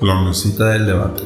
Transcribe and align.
La 0.00 0.14
mesita 0.22 0.68
del 0.68 0.86
debate. 0.86 1.24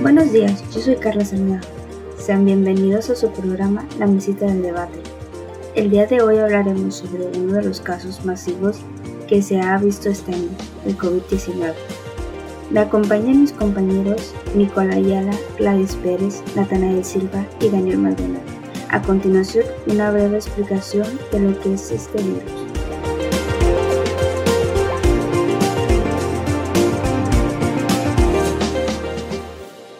Buenos 0.00 0.32
días, 0.32 0.64
yo 0.72 0.80
soy 0.80 0.96
Carla 0.96 1.22
Almeida. 1.30 1.60
Sean 2.16 2.46
bienvenidos 2.46 3.10
a 3.10 3.14
su 3.14 3.30
programa 3.30 3.86
La 3.98 4.06
Mesita 4.06 4.46
del 4.46 4.62
Debate. 4.62 5.02
El 5.74 5.90
día 5.90 6.06
de 6.06 6.22
hoy 6.22 6.38
hablaremos 6.38 6.94
sobre 6.94 7.26
uno 7.38 7.52
de 7.58 7.64
los 7.64 7.82
casos 7.82 8.24
masivos 8.24 8.78
que 9.28 9.42
se 9.42 9.60
ha 9.60 9.76
visto 9.76 10.08
este 10.08 10.32
año, 10.32 10.48
el 10.86 10.96
COVID-19. 10.96 11.74
Me 12.70 12.80
acompañan 12.80 13.42
mis 13.42 13.52
compañeros 13.52 14.32
Nicola 14.54 14.94
Ayala, 14.94 15.32
Gladys 15.58 15.96
Pérez, 15.96 16.42
Natanael 16.54 17.04
Silva 17.04 17.46
y 17.60 17.68
Daniel 17.68 17.98
Maldonado. 17.98 18.44
A 18.90 19.00
continuación, 19.00 19.64
una 19.86 20.10
breve 20.10 20.36
explicación 20.36 21.06
de 21.30 21.40
lo 21.40 21.60
que 21.60 21.74
es 21.74 21.90
este 21.90 22.22
virus. 22.22 22.72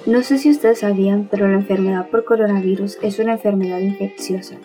No 0.05 0.23
sé 0.23 0.37
si 0.37 0.51
ustedes 0.51 0.81
sabían, 0.81 1.27
pero 1.31 1.49
la 1.49 1.55
enfermedad 1.55 2.11
por 2.11 2.27
coronavirus 2.27 2.99
es 3.01 3.19
una 3.19 3.33
enfermedad 3.33 3.79
infecciosa. 3.79 4.57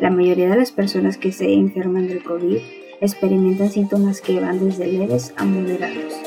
La 0.00 0.08
mayoría 0.08 0.48
de 0.48 0.56
las 0.56 0.72
personas 0.72 1.18
que 1.18 1.30
se 1.30 1.52
enferman 1.52 2.08
del 2.08 2.24
COVID 2.24 2.56
experimentan 3.02 3.70
síntomas 3.70 4.22
que 4.22 4.40
van 4.40 4.64
desde 4.64 4.86
leves 4.86 5.34
a 5.36 5.44
moderados. 5.44 6.23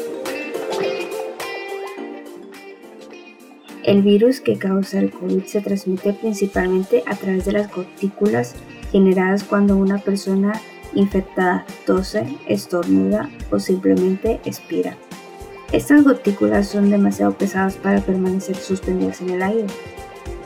El 3.88 4.02
virus 4.02 4.42
que 4.42 4.58
causa 4.58 5.00
el 5.00 5.12
COVID 5.12 5.46
se 5.46 5.62
transmite 5.62 6.12
principalmente 6.12 7.04
a 7.08 7.16
través 7.16 7.46
de 7.46 7.54
las 7.54 7.74
gotículas 7.74 8.54
generadas 8.92 9.46
cuando 9.46 9.78
una 9.78 9.98
persona 9.98 10.60
infectada 10.94 11.66
tose, 11.86 12.28
estornuda 12.48 13.30
o 13.50 13.60
simplemente 13.60 14.42
expira. 14.44 14.98
Estas 15.72 16.04
gotículas 16.04 16.68
son 16.68 16.90
demasiado 16.90 17.38
pesadas 17.38 17.78
para 17.78 18.02
permanecer 18.02 18.58
suspendidas 18.58 19.22
en 19.22 19.30
el 19.30 19.42
aire 19.42 19.68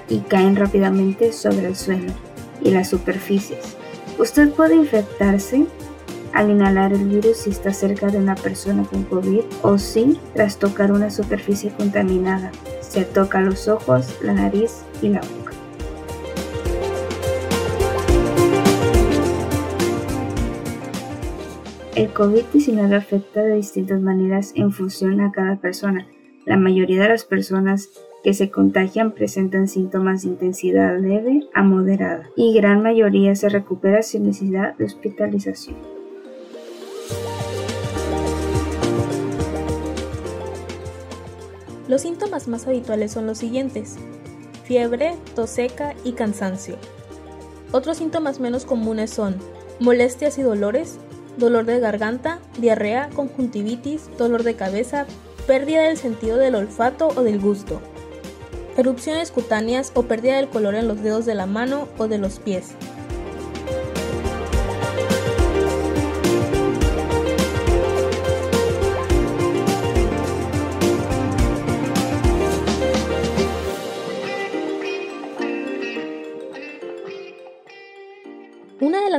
y 0.08 0.20
caen 0.20 0.56
rápidamente 0.56 1.34
sobre 1.34 1.66
el 1.66 1.76
suelo 1.76 2.14
y 2.64 2.70
las 2.70 2.90
superficies. 2.92 3.76
Usted 4.20 4.52
puede 4.52 4.76
infectarse 4.76 5.66
al 6.34 6.52
inhalar 6.52 6.94
el 6.94 7.06
virus 7.06 7.38
si 7.38 7.50
está 7.50 7.74
cerca 7.74 8.06
de 8.10 8.20
una 8.20 8.36
persona 8.36 8.84
con 8.84 9.04
COVID 9.04 9.42
o 9.64 9.80
si 9.80 10.20
tras 10.36 10.60
tocar 10.60 10.92
una 10.92 11.10
superficie 11.10 11.72
contaminada 11.72 12.52
se 12.92 13.06
toca 13.06 13.40
los 13.40 13.70
ojos, 13.70 14.20
la 14.22 14.34
nariz 14.34 14.84
y 15.02 15.08
la 15.08 15.22
boca. 15.22 15.54
El 21.96 22.14
COVID-19 22.14 22.94
afecta 22.94 23.44
de 23.44 23.56
distintas 23.56 24.02
maneras 24.02 24.52
en 24.56 24.74
función 24.74 25.22
a 25.22 25.32
cada 25.32 25.56
persona. 25.56 26.06
La 26.46 26.58
mayoría 26.58 27.02
de 27.02 27.08
las 27.08 27.24
personas 27.24 27.90
que 28.26 28.34
se 28.34 28.52
contagian 28.52 29.12
presentan 29.12 29.70
síntomas 29.70 30.24
de 30.24 30.30
intensidad 30.30 31.00
leve 31.00 31.48
a 31.54 31.64
moderada 31.64 32.30
y 32.36 32.54
gran 32.54 32.84
mayoría 32.84 33.36
se 33.36 33.48
recupera 33.48 34.02
sin 34.02 34.24
necesidad 34.24 34.76
de 34.76 34.84
hospitalización. 34.84 36.01
Los 41.92 42.04
síntomas 42.04 42.48
más 42.48 42.68
habituales 42.68 43.12
son 43.12 43.28
los 43.28 43.40
siguientes. 43.40 43.98
Fiebre, 44.64 45.18
tos 45.36 45.50
seca 45.50 45.94
y 46.06 46.14
cansancio. 46.14 46.78
Otros 47.74 47.98
síntomas 47.98 48.40
menos 48.40 48.64
comunes 48.64 49.10
son 49.10 49.36
molestias 49.82 50.38
y 50.38 50.42
dolores, 50.42 51.00
dolor 51.36 51.66
de 51.66 51.82
garganta, 51.82 52.40
diarrea, 52.58 53.10
conjuntivitis, 53.14 54.10
dolor 54.18 54.44
de 54.44 54.56
cabeza, 54.56 55.06
pérdida 55.48 55.82
del 55.82 55.98
sentido 55.98 56.38
del 56.38 56.56
olfato 56.56 57.10
o 57.10 57.24
del 57.24 57.42
gusto, 57.42 57.82
erupciones 58.78 59.30
cutáneas 59.30 59.92
o 59.94 60.04
pérdida 60.04 60.38
del 60.38 60.48
color 60.48 60.76
en 60.76 60.88
los 60.88 61.04
dedos 61.04 61.26
de 61.26 61.36
la 61.36 61.46
mano 61.46 61.90
o 61.98 62.08
de 62.08 62.20
los 62.20 62.40
pies, 62.40 62.70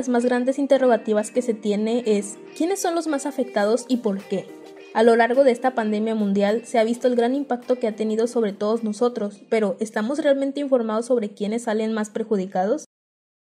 las 0.03 0.09
más 0.09 0.25
grandes 0.25 0.59
interrogativas 0.59 1.31
que 1.31 1.43
se 1.43 1.55
tiene 1.55 2.03
es 2.07 2.37
¿quiénes 2.57 2.83
son 2.83 2.97
los 2.97 3.07
más 3.07 3.25
afectados 3.25 3.85
y 3.87 3.99
por 3.99 4.21
qué? 4.21 4.49
A 4.95 5.05
lo 5.05 5.15
largo 5.15 5.45
de 5.45 5.53
esta 5.53 5.77
pandemia 5.77 6.17
mundial 6.17 6.63
se 6.65 6.81
ha 6.81 6.83
visto 6.83 7.07
el 7.07 7.15
gran 7.15 7.37
impacto 7.37 7.79
que 7.79 7.87
ha 7.87 7.95
tenido 7.95 8.27
sobre 8.27 8.53
todos 8.53 8.83
nosotros, 8.83 9.43
pero 9.49 9.77
¿estamos 9.79 10.19
realmente 10.19 10.59
informados 10.59 11.07
sobre 11.07 11.35
quiénes 11.35 11.63
salen 11.63 11.93
más 11.93 12.11
perjudicados? 12.11 12.87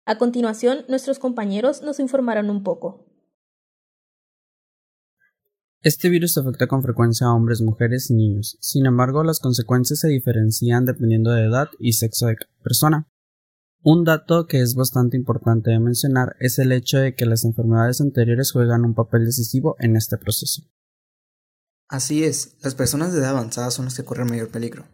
A 0.06 0.19
continuación, 0.19 0.84
nuestros 0.88 1.21
compañeros 1.21 1.83
nos 1.83 2.00
informarán 2.00 2.50
un 2.50 2.65
poco. 2.65 3.06
Este 5.82 6.09
virus 6.09 6.37
afecta 6.37 6.67
con 6.67 6.82
frecuencia 6.82 7.28
a 7.28 7.32
hombres, 7.32 7.62
mujeres 7.62 8.11
y 8.11 8.15
niños. 8.15 8.59
Sin 8.61 8.87
embargo, 8.87 9.22
las 9.22 9.38
consecuencias 9.38 10.00
se 10.00 10.09
diferencian 10.09 10.84
dependiendo 10.84 11.31
de 11.31 11.44
edad 11.44 11.69
y 11.78 11.93
sexo 11.93 12.27
de 12.27 12.34
cada 12.34 12.50
persona. 12.65 13.06
Un 13.83 14.05
dato 14.05 14.47
que 14.47 14.61
es 14.61 14.75
bastante 14.75 15.17
importante 15.17 15.71
de 15.71 15.81
mencionar 15.81 16.37
es 16.39 16.59
el 16.59 16.71
hecho 16.71 16.99
de 16.99 17.15
que 17.15 17.25
las 17.25 17.45
enfermedades 17.45 18.03
anteriores 18.03 18.53
juegan 18.53 18.85
un 18.85 18.95
papel 18.95 19.25
decisivo 19.25 19.77
en 19.79 19.97
este 19.97 20.19
proceso. 20.19 20.65
Así 21.89 22.23
es, 22.25 22.57
las 22.61 22.75
personas 22.75 23.15
de 23.15 23.21
edad 23.21 23.31
avanzada 23.31 23.71
son 23.71 23.87
las 23.87 23.95
que 23.95 24.05
corren 24.05 24.29
mayor 24.29 24.51
peligro. 24.51 24.87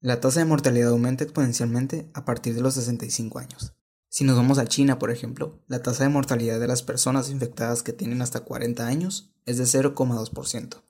La 0.00 0.20
tasa 0.20 0.40
de 0.40 0.46
mortalidad 0.46 0.90
aumenta 0.90 1.24
exponencialmente 1.24 2.10
a 2.12 2.26
partir 2.26 2.54
de 2.54 2.60
los 2.60 2.74
65 2.74 3.38
años. 3.38 3.72
Si 4.10 4.24
nos 4.24 4.36
vamos 4.36 4.58
a 4.58 4.66
China, 4.66 4.98
por 4.98 5.10
ejemplo, 5.10 5.64
la 5.66 5.82
tasa 5.82 6.04
de 6.04 6.10
mortalidad 6.10 6.60
de 6.60 6.68
las 6.68 6.82
personas 6.82 7.30
infectadas 7.30 7.82
que 7.82 7.94
tienen 7.94 8.20
hasta 8.20 8.40
40 8.40 8.86
años 8.86 9.32
es 9.46 9.56
de 9.56 9.64
0,2%, 9.64 10.82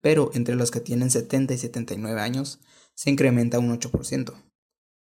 pero 0.00 0.30
entre 0.32 0.54
los 0.54 0.70
que 0.70 0.80
tienen 0.80 1.10
70 1.10 1.54
y 1.54 1.58
79 1.58 2.20
años 2.20 2.60
se 2.94 3.10
incrementa 3.10 3.58
un 3.58 3.76
8% 3.76 4.47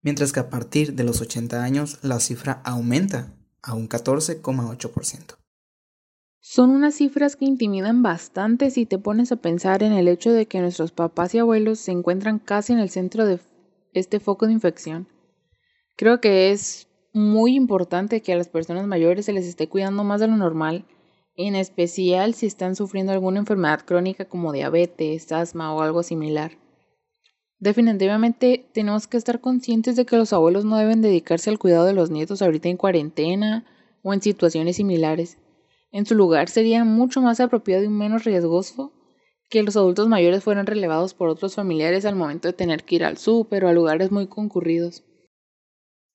mientras 0.03 0.31
que 0.31 0.41
a 0.41 0.49
partir 0.49 0.93
de 0.93 1.03
los 1.03 1.21
80 1.21 1.63
años 1.63 1.97
la 2.03 2.19
cifra 2.19 2.61
aumenta 2.63 3.33
a 3.63 3.73
un 3.73 3.89
14,8%. 3.89 5.37
Son 6.45 6.71
unas 6.71 6.95
cifras 6.95 7.37
que 7.37 7.45
intimidan 7.45 8.03
bastante 8.03 8.69
si 8.69 8.85
te 8.85 8.99
pones 8.99 9.31
a 9.31 9.37
pensar 9.37 9.81
en 9.81 9.93
el 9.93 10.09
hecho 10.09 10.31
de 10.31 10.45
que 10.45 10.59
nuestros 10.59 10.91
papás 10.91 11.33
y 11.33 11.39
abuelos 11.39 11.79
se 11.79 11.93
encuentran 11.93 12.37
casi 12.37 12.73
en 12.73 12.79
el 12.79 12.89
centro 12.89 13.25
de 13.25 13.39
este 13.93 14.19
foco 14.19 14.45
de 14.45 14.51
infección. 14.51 15.07
Creo 15.95 16.19
que 16.19 16.51
es 16.51 16.89
muy 17.13 17.55
importante 17.55 18.21
que 18.21 18.33
a 18.33 18.35
las 18.35 18.49
personas 18.49 18.87
mayores 18.87 19.25
se 19.25 19.33
les 19.33 19.45
esté 19.45 19.69
cuidando 19.69 20.03
más 20.03 20.19
de 20.19 20.27
lo 20.27 20.35
normal, 20.35 20.85
en 21.35 21.55
especial 21.55 22.33
si 22.33 22.45
están 22.47 22.75
sufriendo 22.75 23.13
alguna 23.13 23.39
enfermedad 23.39 23.85
crónica 23.85 24.25
como 24.25 24.51
diabetes, 24.51 25.31
asma 25.31 25.73
o 25.73 25.81
algo 25.81 26.03
similar. 26.03 26.57
Definitivamente 27.63 28.69
tenemos 28.74 29.07
que 29.07 29.16
estar 29.16 29.40
conscientes 29.40 29.96
de 29.96 30.06
que 30.06 30.18
los 30.18 30.34
abuelos 30.34 30.66
no 30.66 30.75
deben 30.75 31.01
dedicarse 31.01 31.50
al 31.50 31.57
cuidado 31.57 31.85
de 31.85 31.94
los 31.94 32.09
nietos 32.09 32.41
ahorita 32.41 32.68
en 32.68 32.75
cuarentena 32.75 33.66
o 34.01 34.13
en 34.13 34.21
situaciones 34.21 34.75
similares. 34.75 35.38
En 35.89 36.06
su 36.06 36.13
lugar 36.13 36.50
sería 36.50 36.83
mucho 36.83 37.21
más 37.21 37.39
apropiado 37.39 37.86
y 37.86 37.88
menos 37.88 38.25
riesgoso 38.25 38.92
que 39.50 39.63
los 39.63 39.77
adultos 39.77 40.10
mayores 40.10 40.44
fueran 40.44 40.65
relevados 40.65 41.13
por 41.13 41.30
otros 41.30 41.56
familiares 41.56 42.04
al 42.04 42.18
momento 42.18 42.50
de 42.50 42.54
tener 42.54 42.83
que 42.83 42.95
ir 42.95 43.06
al 43.06 43.18
súper 43.18 43.63
o 43.63 43.69
a 43.69 43.74
lugares 43.74 44.12
muy 44.12 44.27
concurridos. 44.27 45.06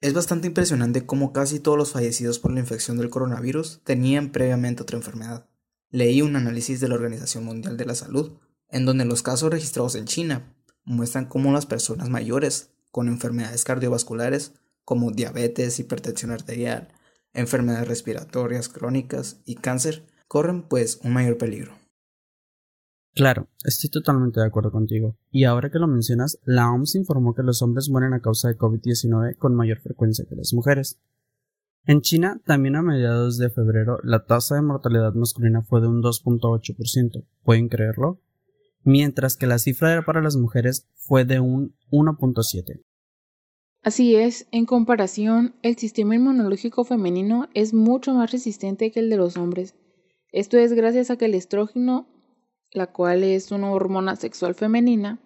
Es 0.03 0.13
bastante 0.13 0.49
impresionante 0.49 1.07
cómo 1.07 1.33
casi 1.33 1.61
todos 1.61 1.79
los 1.79 1.93
fallecidos 1.93 2.39
por 2.39 2.53
la 2.53 2.61
infección 2.61 2.99
del 2.99 3.09
coronavirus 3.09 3.81
tenían 3.85 4.33
previamente 4.33 4.83
otra 4.83 4.99
enfermedad. 4.99 5.49
Leí 5.89 6.21
un 6.21 6.37
análisis 6.37 6.79
de 6.81 6.89
la 6.89 6.97
Organización 6.97 7.47
Mundial 7.47 7.79
de 7.79 7.87
la 7.87 7.95
Salud, 7.95 8.33
en 8.69 8.85
donde 8.85 9.07
los 9.07 9.23
casos 9.23 9.51
registrados 9.51 9.95
en 9.95 10.05
China 10.05 10.55
muestran 10.89 11.27
cómo 11.27 11.53
las 11.53 11.67
personas 11.67 12.09
mayores 12.09 12.71
con 12.91 13.09
enfermedades 13.09 13.65
cardiovasculares 13.65 14.55
como 14.85 15.11
diabetes, 15.11 15.79
hipertensión 15.79 16.31
arterial, 16.31 16.89
enfermedades 17.35 17.89
respiratorias 17.89 18.69
crónicas 18.69 19.41
y 19.45 19.57
cáncer 19.57 20.07
corren 20.27 20.63
pues 20.63 21.01
un 21.05 21.13
mayor 21.13 21.37
peligro. 21.37 21.75
Claro, 23.15 23.49
estoy 23.65 23.91
totalmente 23.91 24.41
de 24.41 24.47
acuerdo 24.47 24.71
contigo. 24.71 25.17
Y 25.31 25.45
ahora 25.45 25.71
que 25.71 25.79
lo 25.79 25.89
mencionas, 25.89 26.39
la 26.45 26.71
OMS 26.71 26.95
informó 26.95 27.35
que 27.35 27.43
los 27.43 27.63
hombres 27.63 27.91
mueren 27.91 28.15
a 28.15 28.21
causa 28.21 28.49
de 28.49 28.57
COVID-19 28.57 29.37
con 29.37 29.55
mayor 29.55 29.81
frecuencia 29.81 30.25
que 30.29 30.37
las 30.37 30.55
mujeres. 30.55 31.01
En 31.85 32.01
China, 32.01 32.41
también 32.45 32.77
a 32.77 32.83
mediados 32.83 33.39
de 33.39 33.51
febrero, 33.51 33.99
la 34.05 34.25
tasa 34.25 34.55
de 34.55 34.63
mortalidad 34.63 35.15
masculina 35.15 35.63
fue 35.63 35.81
de 35.81 35.89
un 35.89 36.03
2.8%. 36.03 37.25
¿Pueden 37.43 37.69
creerlo? 37.69 38.21
Mientras 38.85 39.37
que 39.37 39.47
la 39.47 39.59
cifra 39.59 40.05
para 40.05 40.23
las 40.23 40.37
mujeres 40.37 40.89
fue 40.95 41.25
de 41.25 41.41
un 41.41 41.75
1.7. 41.91 42.81
Así 43.83 44.17
es, 44.17 44.49
en 44.51 44.67
comparación, 44.67 45.55
el 45.63 45.77
sistema 45.77 46.15
inmunológico 46.15 46.85
femenino 46.85 47.49
es 47.55 47.73
mucho 47.73 48.13
más 48.13 48.33
resistente 48.33 48.91
que 48.91 49.01
el 49.01 49.09
de 49.09 49.17
los 49.17 49.37
hombres. 49.37 49.75
Esto 50.33 50.59
es 50.59 50.73
gracias 50.73 51.11
a 51.11 51.17
que 51.17 51.27
el 51.27 51.35
estrógeno, 51.35 52.07
la 52.71 52.89
cual 52.89 53.23
es 53.25 53.51
una 53.51 53.71
hormona 53.71 54.17
sexual 54.17 54.55
femenina, 54.55 55.21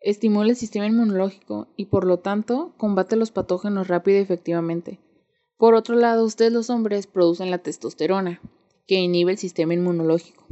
estimula 0.00 0.50
el 0.50 0.56
sistema 0.56 0.86
inmunológico 0.86 1.68
y 1.76 1.86
por 1.86 2.04
lo 2.04 2.18
tanto 2.18 2.74
combate 2.76 3.16
los 3.16 3.30
patógenos 3.30 3.88
rápido 3.88 4.18
y 4.18 4.22
efectivamente. 4.22 5.00
Por 5.56 5.74
otro 5.74 5.94
lado, 5.94 6.24
ustedes 6.24 6.52
los 6.52 6.70
hombres 6.70 7.06
producen 7.06 7.50
la 7.50 7.58
testosterona, 7.58 8.40
que 8.86 8.96
inhibe 8.96 9.32
el 9.32 9.38
sistema 9.38 9.74
inmunológico. 9.74 10.46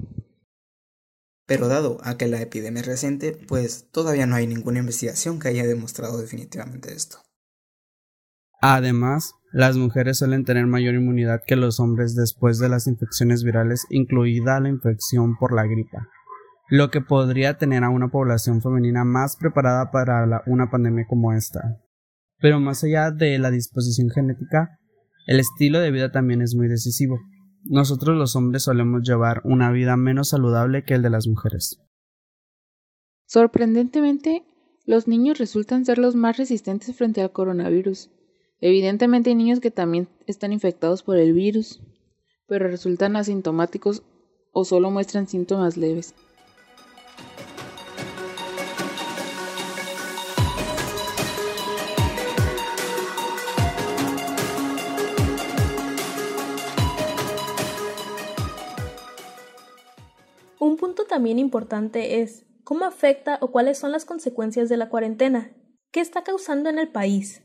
Pero 1.49 1.67
dado 1.67 1.97
a 2.05 2.19
que 2.19 2.29
la 2.29 2.43
epidemia 2.43 2.83
es 2.83 2.87
reciente, 2.87 3.33
pues 3.49 3.89
todavía 3.91 4.27
no 4.27 4.37
hay 4.37 4.47
ninguna 4.47 4.81
investigación 4.81 5.41
que 5.41 5.49
haya 5.49 5.67
demostrado 5.67 6.21
definitivamente 6.21 6.93
esto. 6.93 7.21
Además, 8.61 9.33
las 9.50 9.79
mujeres 9.79 10.19
suelen 10.19 10.45
tener 10.45 10.67
mayor 10.67 10.95
inmunidad 10.95 11.41
que 11.47 11.56
los 11.56 11.81
hombres 11.81 12.15
después 12.15 12.59
de 12.59 12.69
las 12.69 12.87
infecciones 12.87 13.45
virales, 13.45 13.87
incluida 13.89 14.61
la 14.61 14.69
infección 14.69 15.39
por 15.39 15.55
la 15.55 15.65
gripa, 15.65 16.09
lo 16.69 16.91
que 16.91 17.00
podría 17.00 17.56
tener 17.56 17.83
a 17.83 17.89
una 17.89 18.09
población 18.09 18.61
femenina 18.61 19.05
más 19.05 19.39
preparada 19.39 19.91
para 19.91 20.43
una 20.44 20.71
pandemia 20.71 21.06
como 21.09 21.33
esta. 21.33 21.81
Pero 22.41 22.61
más 22.61 22.85
allá 22.85 23.11
de 23.11 23.39
la 23.39 23.51
disposición 23.51 24.11
genética, 24.11 24.79
el 25.27 25.41
estilo 25.41 25.81
de 25.81 25.93
vida 25.93 26.12
también 26.12 26.43
es 26.43 26.55
muy 26.55 26.69
decisivo. 26.69 27.19
Nosotros 27.70 28.17
los 28.17 28.35
hombres 28.35 28.62
solemos 28.62 29.03
llevar 29.03 29.43
una 29.44 29.70
vida 29.70 29.94
menos 29.99 30.31
saludable 30.31 30.85
que 30.85 30.94
el 30.94 31.03
de 31.03 31.11
las 31.11 31.29
mujeres. 31.29 31.79
Sorprendentemente, 33.26 34.43
los 34.87 35.06
niños 35.06 35.37
resultan 35.37 35.85
ser 35.85 35.99
los 35.99 36.15
más 36.15 36.38
resistentes 36.38 36.97
frente 36.97 37.20
al 37.20 37.31
coronavirus. 37.31 38.09
Evidentemente 38.62 39.29
hay 39.29 39.37
niños 39.37 39.61
que 39.61 39.70
también 39.70 40.09
están 40.26 40.55
infectados 40.55 41.03
por 41.03 41.19
el 41.19 41.35
virus, 41.35 41.82
pero 42.47 42.69
resultan 42.69 43.17
asintomáticos 43.17 44.03
o 44.53 44.65
solo 44.65 44.91
muestran 44.91 45.29
síntomas 45.29 45.76
leves. 45.76 46.15
También 61.05 61.39
importante 61.39 62.21
es 62.21 62.47
cómo 62.65 62.85
afecta 62.85 63.39
o 63.41 63.50
cuáles 63.50 63.79
son 63.79 63.93
las 63.93 64.05
consecuencias 64.05 64.69
de 64.69 64.77
la 64.77 64.89
cuarentena. 64.89 65.53
¿Qué 65.91 66.00
está 66.00 66.23
causando 66.23 66.69
en 66.69 66.79
el 66.79 66.89
país? 66.89 67.43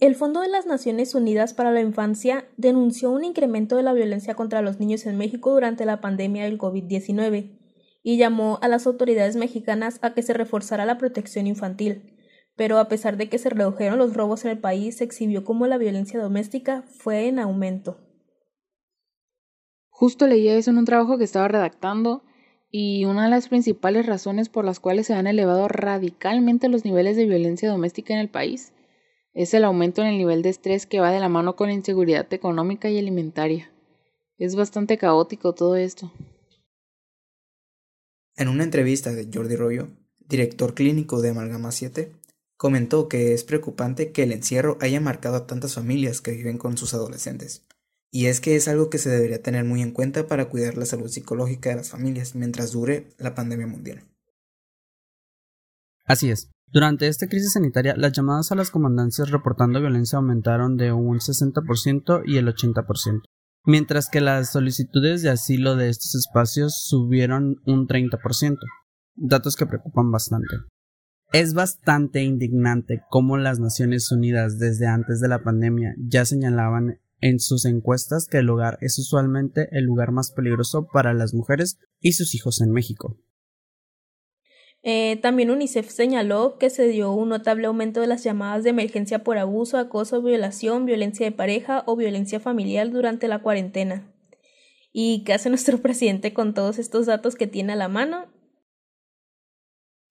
El 0.00 0.16
Fondo 0.16 0.40
de 0.40 0.48
las 0.48 0.66
Naciones 0.66 1.14
Unidas 1.14 1.54
para 1.54 1.70
la 1.70 1.80
Infancia 1.80 2.46
denunció 2.56 3.10
un 3.10 3.24
incremento 3.24 3.76
de 3.76 3.84
la 3.84 3.92
violencia 3.92 4.34
contra 4.34 4.60
los 4.60 4.80
niños 4.80 5.06
en 5.06 5.16
México 5.16 5.52
durante 5.52 5.86
la 5.86 6.00
pandemia 6.00 6.44
del 6.44 6.58
COVID-19 6.58 7.60
y 8.02 8.16
llamó 8.18 8.58
a 8.60 8.68
las 8.68 8.86
autoridades 8.86 9.36
mexicanas 9.36 9.98
a 10.02 10.12
que 10.12 10.22
se 10.22 10.34
reforzara 10.34 10.84
la 10.84 10.98
protección 10.98 11.46
infantil. 11.46 12.18
Pero 12.56 12.78
a 12.78 12.88
pesar 12.88 13.16
de 13.16 13.28
que 13.28 13.38
se 13.38 13.48
redujeron 13.50 13.98
los 13.98 14.14
robos 14.14 14.44
en 14.44 14.50
el 14.50 14.58
país, 14.58 14.98
se 14.98 15.04
exhibió 15.04 15.44
como 15.44 15.66
la 15.66 15.78
violencia 15.78 16.20
doméstica 16.20 16.82
fue 16.98 17.28
en 17.28 17.38
aumento. 17.38 18.13
Justo 20.04 20.26
leía 20.26 20.54
eso 20.54 20.70
en 20.70 20.76
un 20.76 20.84
trabajo 20.84 21.16
que 21.16 21.24
estaba 21.24 21.48
redactando 21.48 22.22
y 22.70 23.06
una 23.06 23.24
de 23.24 23.30
las 23.30 23.48
principales 23.48 24.04
razones 24.04 24.50
por 24.50 24.66
las 24.66 24.78
cuales 24.78 25.06
se 25.06 25.14
han 25.14 25.26
elevado 25.26 25.66
radicalmente 25.66 26.68
los 26.68 26.84
niveles 26.84 27.16
de 27.16 27.24
violencia 27.24 27.70
doméstica 27.70 28.12
en 28.12 28.20
el 28.20 28.28
país 28.28 28.74
es 29.32 29.54
el 29.54 29.64
aumento 29.64 30.02
en 30.02 30.08
el 30.08 30.18
nivel 30.18 30.42
de 30.42 30.50
estrés 30.50 30.84
que 30.84 31.00
va 31.00 31.10
de 31.10 31.20
la 31.20 31.30
mano 31.30 31.56
con 31.56 31.68
la 31.68 31.72
inseguridad 31.72 32.30
económica 32.34 32.90
y 32.90 32.98
alimentaria. 32.98 33.72
Es 34.36 34.56
bastante 34.56 34.98
caótico 34.98 35.54
todo 35.54 35.74
esto. 35.74 36.12
En 38.36 38.48
una 38.48 38.64
entrevista 38.64 39.10
de 39.10 39.30
Jordi 39.32 39.56
Rollo, 39.56 39.88
director 40.28 40.74
clínico 40.74 41.22
de 41.22 41.30
Amalgama 41.30 41.72
7, 41.72 42.12
comentó 42.58 43.08
que 43.08 43.32
es 43.32 43.42
preocupante 43.42 44.12
que 44.12 44.24
el 44.24 44.32
encierro 44.32 44.76
haya 44.82 45.00
marcado 45.00 45.36
a 45.36 45.46
tantas 45.46 45.72
familias 45.72 46.20
que 46.20 46.32
viven 46.32 46.58
con 46.58 46.76
sus 46.76 46.92
adolescentes. 46.92 47.64
Y 48.14 48.26
es 48.26 48.40
que 48.40 48.54
es 48.54 48.68
algo 48.68 48.90
que 48.90 48.98
se 48.98 49.10
debería 49.10 49.42
tener 49.42 49.64
muy 49.64 49.82
en 49.82 49.90
cuenta 49.90 50.28
para 50.28 50.48
cuidar 50.48 50.76
la 50.76 50.86
salud 50.86 51.08
psicológica 51.08 51.70
de 51.70 51.74
las 51.74 51.90
familias 51.90 52.36
mientras 52.36 52.70
dure 52.70 53.08
la 53.18 53.34
pandemia 53.34 53.66
mundial. 53.66 54.04
Así 56.04 56.30
es. 56.30 56.48
Durante 56.68 57.08
esta 57.08 57.26
crisis 57.26 57.54
sanitaria, 57.54 57.96
las 57.96 58.12
llamadas 58.12 58.52
a 58.52 58.54
las 58.54 58.70
comandancias 58.70 59.32
reportando 59.32 59.80
violencia 59.80 60.18
aumentaron 60.18 60.76
de 60.76 60.92
un 60.92 61.18
60% 61.18 62.22
y 62.24 62.36
el 62.36 62.46
80%, 62.46 63.22
mientras 63.64 64.08
que 64.08 64.20
las 64.20 64.52
solicitudes 64.52 65.22
de 65.22 65.30
asilo 65.30 65.74
de 65.74 65.88
estos 65.88 66.14
espacios 66.14 66.84
subieron 66.86 67.56
un 67.66 67.88
30%, 67.88 68.58
datos 69.16 69.56
que 69.56 69.66
preocupan 69.66 70.12
bastante. 70.12 70.54
Es 71.32 71.52
bastante 71.52 72.22
indignante 72.22 73.02
cómo 73.10 73.38
las 73.38 73.58
Naciones 73.58 74.12
Unidas 74.12 74.60
desde 74.60 74.86
antes 74.86 75.18
de 75.18 75.26
la 75.26 75.42
pandemia 75.42 75.96
ya 75.98 76.24
señalaban 76.24 77.00
en 77.24 77.40
sus 77.40 77.64
encuestas 77.64 78.28
que 78.30 78.36
el 78.36 78.50
hogar 78.50 78.76
es 78.82 78.98
usualmente 78.98 79.68
el 79.72 79.84
lugar 79.84 80.12
más 80.12 80.30
peligroso 80.30 80.86
para 80.92 81.14
las 81.14 81.32
mujeres 81.32 81.78
y 81.98 82.12
sus 82.12 82.34
hijos 82.34 82.60
en 82.60 82.70
México. 82.70 83.16
Eh, 84.82 85.18
también 85.22 85.50
UNICEF 85.50 85.88
señaló 85.88 86.58
que 86.58 86.68
se 86.68 86.86
dio 86.86 87.12
un 87.12 87.30
notable 87.30 87.66
aumento 87.66 88.02
de 88.02 88.08
las 88.08 88.22
llamadas 88.22 88.62
de 88.62 88.70
emergencia 88.70 89.24
por 89.24 89.38
abuso, 89.38 89.78
acoso, 89.78 90.20
violación, 90.20 90.84
violencia 90.84 91.24
de 91.24 91.32
pareja 91.32 91.82
o 91.86 91.96
violencia 91.96 92.40
familiar 92.40 92.90
durante 92.90 93.26
la 93.26 93.40
cuarentena. 93.40 94.12
¿Y 94.92 95.24
qué 95.24 95.32
hace 95.32 95.48
nuestro 95.48 95.78
presidente 95.78 96.34
con 96.34 96.52
todos 96.52 96.78
estos 96.78 97.06
datos 97.06 97.36
que 97.36 97.46
tiene 97.46 97.72
a 97.72 97.76
la 97.76 97.88
mano? 97.88 98.26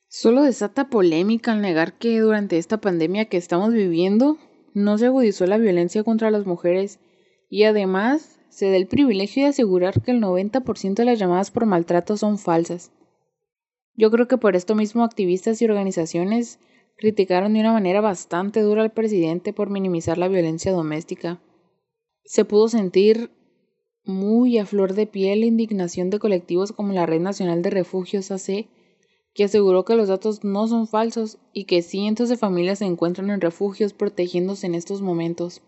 Solo 0.07 0.41
desata 0.41 0.89
polémica 0.89 1.51
al 1.51 1.61
negar 1.61 1.99
que 1.99 2.19
durante 2.19 2.57
esta 2.57 2.81
pandemia 2.81 3.25
que 3.25 3.37
estamos 3.37 3.71
viviendo 3.71 4.39
no 4.73 4.97
se 4.97 5.07
agudizó 5.07 5.45
la 5.45 5.57
violencia 5.57 6.03
contra 6.03 6.31
las 6.31 6.45
mujeres 6.45 6.99
y 7.49 7.63
además 7.63 8.39
se 8.49 8.69
da 8.69 8.77
el 8.77 8.87
privilegio 8.87 9.43
de 9.43 9.49
asegurar 9.49 10.01
que 10.01 10.11
el 10.11 10.21
90% 10.21 10.93
de 10.95 11.05
las 11.05 11.19
llamadas 11.19 11.51
por 11.51 11.65
maltrato 11.65 12.17
son 12.17 12.37
falsas. 12.37 12.91
Yo 13.95 14.09
creo 14.11 14.27
que 14.27 14.37
por 14.37 14.55
esto 14.55 14.75
mismo 14.75 15.03
activistas 15.03 15.61
y 15.61 15.65
organizaciones 15.65 16.59
criticaron 16.97 17.53
de 17.53 17.59
una 17.59 17.73
manera 17.73 18.01
bastante 18.01 18.61
dura 18.61 18.83
al 18.83 18.91
presidente 18.91 19.53
por 19.53 19.69
minimizar 19.69 20.17
la 20.17 20.27
violencia 20.27 20.71
doméstica. 20.71 21.41
Se 22.23 22.45
pudo 22.45 22.69
sentir 22.69 23.31
muy 24.05 24.57
a 24.57 24.65
flor 24.65 24.93
de 24.93 25.07
piel 25.07 25.41
la 25.41 25.45
indignación 25.45 26.09
de 26.09 26.19
colectivos 26.19 26.71
como 26.71 26.93
la 26.93 27.05
Red 27.05 27.21
Nacional 27.21 27.61
de 27.61 27.69
Refugios 27.69 28.31
AC, 28.31 28.67
que 29.33 29.45
aseguró 29.45 29.83
que 29.83 29.95
los 29.95 30.07
datos 30.07 30.43
no 30.43 30.67
son 30.67 30.87
falsos 30.87 31.39
y 31.53 31.65
que 31.65 31.81
cientos 31.81 32.29
de 32.29 32.37
familias 32.37 32.79
se 32.79 32.85
encuentran 32.85 33.29
en 33.29 33.41
refugios 33.41 33.93
protegiéndose 33.93 34.67
en 34.67 34.75
estos 34.75 35.01
momentos. 35.01 35.61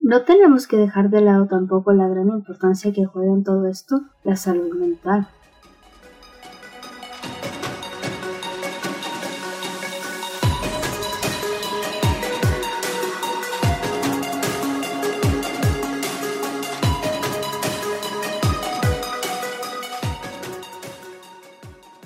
No 0.00 0.24
tenemos 0.24 0.66
que 0.66 0.76
dejar 0.76 1.10
de 1.10 1.20
lado 1.20 1.46
tampoco 1.46 1.92
la 1.92 2.08
gran 2.08 2.28
importancia 2.28 2.92
que 2.92 3.04
juega 3.04 3.32
en 3.32 3.44
todo 3.44 3.68
esto 3.68 4.00
la 4.24 4.36
salud 4.36 4.74
mental. 4.74 5.28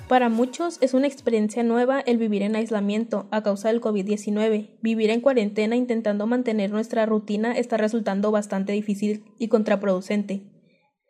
Para 0.07 0.29
muchos 0.29 0.77
es 0.79 0.93
una 0.93 1.05
experiencia 1.05 1.63
nueva 1.63 1.99
el 1.99 2.17
vivir 2.17 2.41
en 2.41 2.55
aislamiento 2.55 3.27
a 3.29 3.43
causa 3.43 3.67
del 3.67 3.81
COVID-19. 3.81 4.77
Vivir 4.81 5.09
en 5.09 5.19
cuarentena 5.19 5.75
intentando 5.75 6.25
mantener 6.27 6.71
nuestra 6.71 7.05
rutina 7.05 7.51
está 7.57 7.75
resultando 7.75 8.31
bastante 8.31 8.71
difícil 8.71 9.25
y 9.37 9.49
contraproducente. 9.49 10.49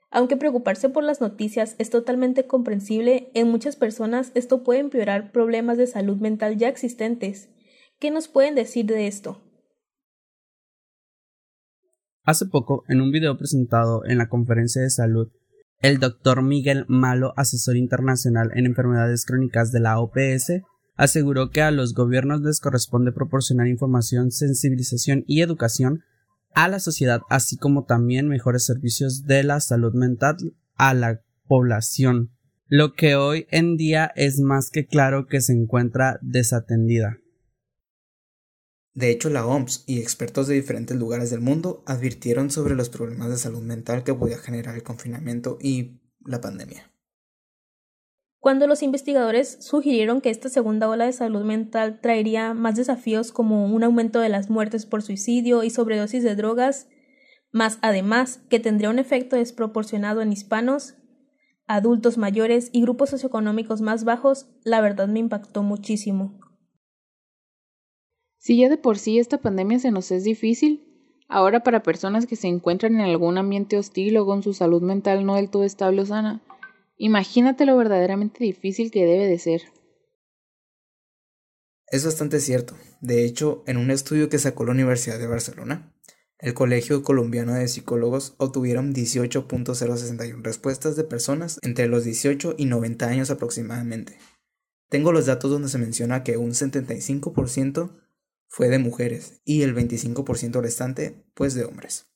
Aunque 0.09 0.35
preocuparse 0.35 0.89
por 0.89 1.03
las 1.03 1.21
noticias 1.21 1.75
es 1.77 1.91
totalmente 1.91 2.47
comprensible, 2.47 3.29
en 3.35 3.51
muchas 3.51 3.75
personas 3.75 4.31
esto 4.33 4.63
puede 4.63 4.79
empeorar 4.79 5.31
problemas 5.31 5.77
de 5.77 5.85
salud 5.85 6.17
mental 6.17 6.57
ya 6.57 6.67
existentes. 6.67 7.49
¿Qué 7.99 8.09
nos 8.09 8.27
pueden 8.27 8.55
decir 8.55 8.87
de 8.87 9.05
esto? 9.05 9.43
Hace 12.23 12.47
poco, 12.47 12.83
en 12.87 13.01
un 13.01 13.11
video 13.11 13.37
presentado 13.37 14.03
en 14.05 14.17
la 14.17 14.27
conferencia 14.27 14.81
de 14.81 14.89
salud 14.89 15.29
el 15.81 15.99
doctor 15.99 16.41
Miguel 16.41 16.85
Malo, 16.87 17.33
asesor 17.37 17.77
internacional 17.77 18.51
en 18.55 18.65
enfermedades 18.65 19.25
crónicas 19.25 19.71
de 19.71 19.79
la 19.79 19.99
OPS, 19.99 20.61
aseguró 20.95 21.51
que 21.51 21.61
a 21.61 21.71
los 21.71 21.93
gobiernos 21.93 22.41
les 22.41 22.59
corresponde 22.59 23.11
proporcionar 23.11 23.67
información, 23.67 24.31
sensibilización 24.31 25.23
y 25.27 25.41
educación 25.41 26.03
a 26.53 26.67
la 26.67 26.79
sociedad, 26.79 27.21
así 27.29 27.55
como 27.57 27.85
también 27.85 28.27
mejores 28.27 28.65
servicios 28.65 29.25
de 29.25 29.43
la 29.43 29.59
salud 29.59 29.93
mental 29.93 30.37
a 30.75 30.93
la 30.93 31.21
población, 31.47 32.31
lo 32.67 32.93
que 32.93 33.15
hoy 33.15 33.47
en 33.51 33.77
día 33.77 34.11
es 34.15 34.39
más 34.39 34.69
que 34.69 34.87
claro 34.87 35.27
que 35.27 35.41
se 35.41 35.53
encuentra 35.53 36.19
desatendida. 36.21 37.17
De 38.97 39.11
hecho, 39.11 39.29
la 39.29 39.45
OMS 39.45 39.83
y 39.85 39.99
expertos 39.99 40.47
de 40.47 40.55
diferentes 40.55 40.97
lugares 40.97 41.29
del 41.29 41.39
mundo 41.39 41.83
advirtieron 41.85 42.49
sobre 42.49 42.73
los 42.73 42.89
problemas 42.89 43.29
de 43.29 43.37
salud 43.37 43.61
mental 43.61 44.03
que 44.03 44.15
podía 44.15 44.39
generar 44.39 44.73
el 44.73 44.81
confinamiento 44.81 45.59
y 45.61 45.99
la 46.25 46.41
pandemia. 46.41 46.91
Cuando 48.39 48.65
los 48.65 48.81
investigadores 48.81 49.59
sugirieron 49.61 50.19
que 50.19 50.31
esta 50.31 50.49
segunda 50.49 50.89
ola 50.89 51.05
de 51.05 51.13
salud 51.13 51.43
mental 51.43 52.01
traería 52.01 52.55
más 52.55 52.75
desafíos 52.75 53.31
como 53.31 53.67
un 53.67 53.83
aumento 53.83 54.19
de 54.19 54.29
las 54.29 54.49
muertes 54.49 54.87
por 54.87 55.03
suicidio 55.03 55.63
y 55.63 55.69
sobredosis 55.69 56.23
de 56.23 56.35
drogas, 56.35 56.87
más 57.51 57.77
además 57.83 58.39
que 58.49 58.59
tendría 58.59 58.89
un 58.89 58.97
efecto 58.97 59.35
desproporcionado 59.35 60.23
en 60.23 60.33
hispanos, 60.33 60.95
adultos 61.67 62.17
mayores 62.17 62.71
y 62.71 62.81
grupos 62.81 63.11
socioeconómicos 63.11 63.79
más 63.79 64.05
bajos, 64.05 64.47
la 64.63 64.81
verdad 64.81 65.07
me 65.07 65.19
impactó 65.19 65.61
muchísimo. 65.61 66.46
Si 68.37 68.57
ya 68.57 68.69
de 68.69 68.77
por 68.77 68.97
sí 68.97 69.19
esta 69.19 69.39
pandemia 69.39 69.79
se 69.79 69.91
nos 69.91 70.11
es 70.11 70.23
difícil, 70.23 70.87
ahora 71.27 71.63
para 71.63 71.83
personas 71.83 72.25
que 72.25 72.35
se 72.35 72.47
encuentran 72.47 72.95
en 72.95 73.01
algún 73.01 73.37
ambiente 73.37 73.77
hostil 73.77 74.17
o 74.17 74.25
con 74.25 74.43
su 74.43 74.53
salud 74.53 74.81
mental 74.81 75.25
no 75.25 75.35
del 75.35 75.49
todo 75.49 75.63
estable 75.63 76.01
o 76.01 76.05
sana, 76.05 76.41
imagínate 76.97 77.65
lo 77.65 77.75
verdaderamente 77.77 78.43
difícil 78.43 78.91
que 78.91 79.05
debe 79.05 79.27
de 79.27 79.39
ser. 79.39 79.61
Es 81.89 82.05
bastante 82.05 82.39
cierto. 82.39 82.75
De 82.99 83.23
hecho, 83.23 83.63
en 83.65 83.77
un 83.77 83.91
estudio 83.91 84.29
que 84.29 84.39
sacó 84.39 84.65
la 84.65 84.73
Universidad 84.73 85.19
de 85.19 85.27
Barcelona, 85.27 85.93
el 86.39 86.53
Colegio 86.53 87.01
Colombiano 87.01 87.53
de 87.53 87.67
Psicólogos 87.67 88.35
obtuvieron 88.37 88.93
18.061 88.93 90.43
respuestas 90.43 90.95
de 90.95 91.03
personas 91.03 91.59
entre 91.63 91.87
los 91.87 92.03
18 92.03 92.55
y 92.57 92.65
90 92.65 93.07
años 93.07 93.31
aproximadamente. 93.31 94.19
Tengo 94.89 95.11
los 95.11 95.25
datos 95.25 95.49
donde 95.49 95.69
se 95.69 95.79
menciona 95.79 96.23
que 96.23 96.37
un 96.37 96.51
75% 96.51 98.06
fue 98.47 98.69
de 98.69 98.79
mujeres 98.79 99.41
y 99.45 99.61
el 99.61 99.75
25% 99.75 100.61
restante 100.61 101.25
pues 101.33 101.53
de 101.53 101.65
hombres. 101.65 102.07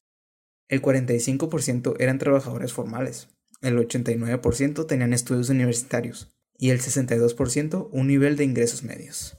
El 0.67 0.81
45% 0.81 1.95
eran 1.99 2.17
trabajadores 2.17 2.73
formales, 2.73 3.29
el 3.61 3.77
89% 3.77 4.87
tenían 4.87 5.13
estudios 5.13 5.49
universitarios 5.49 6.35
y 6.57 6.69
el 6.69 6.79
62% 6.79 7.89
un 7.91 8.07
nivel 8.07 8.37
de 8.37 8.43
ingresos 8.43 8.83
medios. 8.83 9.37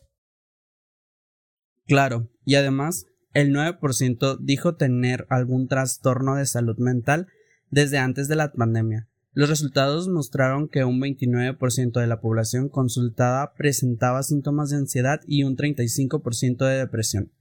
Claro, 1.86 2.30
y 2.44 2.54
además 2.54 3.06
el 3.32 3.52
9% 3.52 4.38
dijo 4.40 4.76
tener 4.76 5.26
algún 5.30 5.68
trastorno 5.68 6.36
de 6.36 6.46
salud 6.46 6.76
mental 6.78 7.28
desde 7.70 7.98
antes 7.98 8.28
de 8.28 8.36
la 8.36 8.52
pandemia, 8.52 9.08
los 9.34 9.48
resultados 9.48 10.08
mostraron 10.08 10.68
que 10.68 10.84
un 10.84 11.00
29% 11.00 12.00
de 12.00 12.06
la 12.06 12.20
población 12.20 12.68
consultada 12.68 13.54
presentaba 13.54 14.22
síntomas 14.22 14.70
de 14.70 14.76
ansiedad 14.76 15.20
y 15.26 15.44
un 15.44 15.56
35% 15.56 16.66
de 16.66 16.76
depresión. 16.76 17.32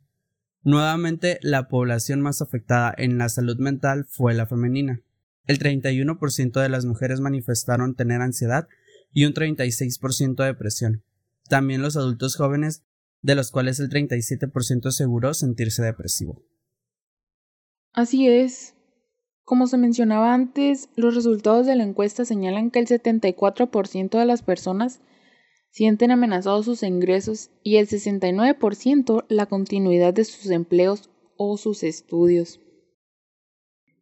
Nuevamente, 0.64 1.40
la 1.42 1.68
población 1.68 2.22
más 2.22 2.42
afectada 2.42 2.94
en 2.98 3.18
la 3.18 3.28
salud 3.28 3.58
mental 3.58 4.06
fue 4.10 4.34
la 4.34 4.46
femenina. 4.46 5.02
El 5.48 5.60
31% 5.60 6.62
de 6.62 6.70
las 6.70 6.86
mujeres 6.86 7.20
manifestaron 7.20 7.96
tener 7.96 8.22
ansiedad 8.22 8.68
y 9.12 9.26
un 9.26 9.34
36% 9.34 10.36
de 10.36 10.46
depresión. 10.46 11.04
También 11.50 11.82
los 11.82 11.98
adultos 11.98 12.38
jóvenes, 12.38 12.84
de 13.22 13.36
los 13.36 13.52
cuales 13.52 13.80
el 13.80 13.90
37% 13.90 14.88
aseguró 14.88 15.34
sentirse 15.34 15.84
depresivo. 15.84 16.42
Así 17.92 18.30
es, 18.30 18.76
como 19.44 19.68
se 19.68 19.78
mencionaba 19.78 20.34
antes, 20.34 20.90
los 20.96 21.16
resultados 21.16 21.66
de 21.66 21.76
la 21.76 21.84
encuesta 21.84 22.26
señalan 22.26 22.72
que 22.72 22.80
el 22.80 22.88
74% 22.88 24.18
de 24.18 24.26
las 24.26 24.44
personas 24.44 25.02
sienten 25.72 26.12
amenazados 26.12 26.66
sus 26.66 26.84
ingresos 26.84 27.50
y 27.64 27.78
el 27.78 27.88
69% 27.88 29.26
la 29.30 29.46
continuidad 29.46 30.14
de 30.14 30.26
sus 30.26 30.50
empleos 30.52 31.10
o 31.38 31.58
sus 31.58 31.84
estudios. 31.84 32.60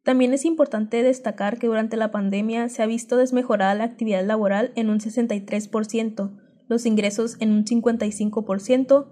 También 0.03 0.33
es 0.33 0.45
importante 0.45 1.03
destacar 1.03 1.59
que 1.59 1.67
durante 1.67 1.97
la 1.97 2.11
pandemia 2.11 2.67
se 2.69 2.81
ha 2.81 2.87
visto 2.87 3.17
desmejorada 3.17 3.75
la 3.75 3.83
actividad 3.83 4.25
laboral 4.25 4.71
en 4.75 4.89
un 4.89 4.99
63%, 4.99 6.39
los 6.67 6.85
ingresos 6.85 7.37
en 7.39 7.51
un 7.51 7.65
55%, 7.65 9.07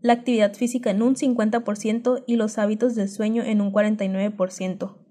la 0.00 0.12
actividad 0.12 0.54
física 0.54 0.90
en 0.90 1.02
un 1.02 1.16
50% 1.16 2.24
y 2.26 2.36
los 2.36 2.56
hábitos 2.58 2.94
del 2.94 3.08
sueño 3.08 3.42
en 3.42 3.60
un 3.60 3.72
49%. 3.72 5.07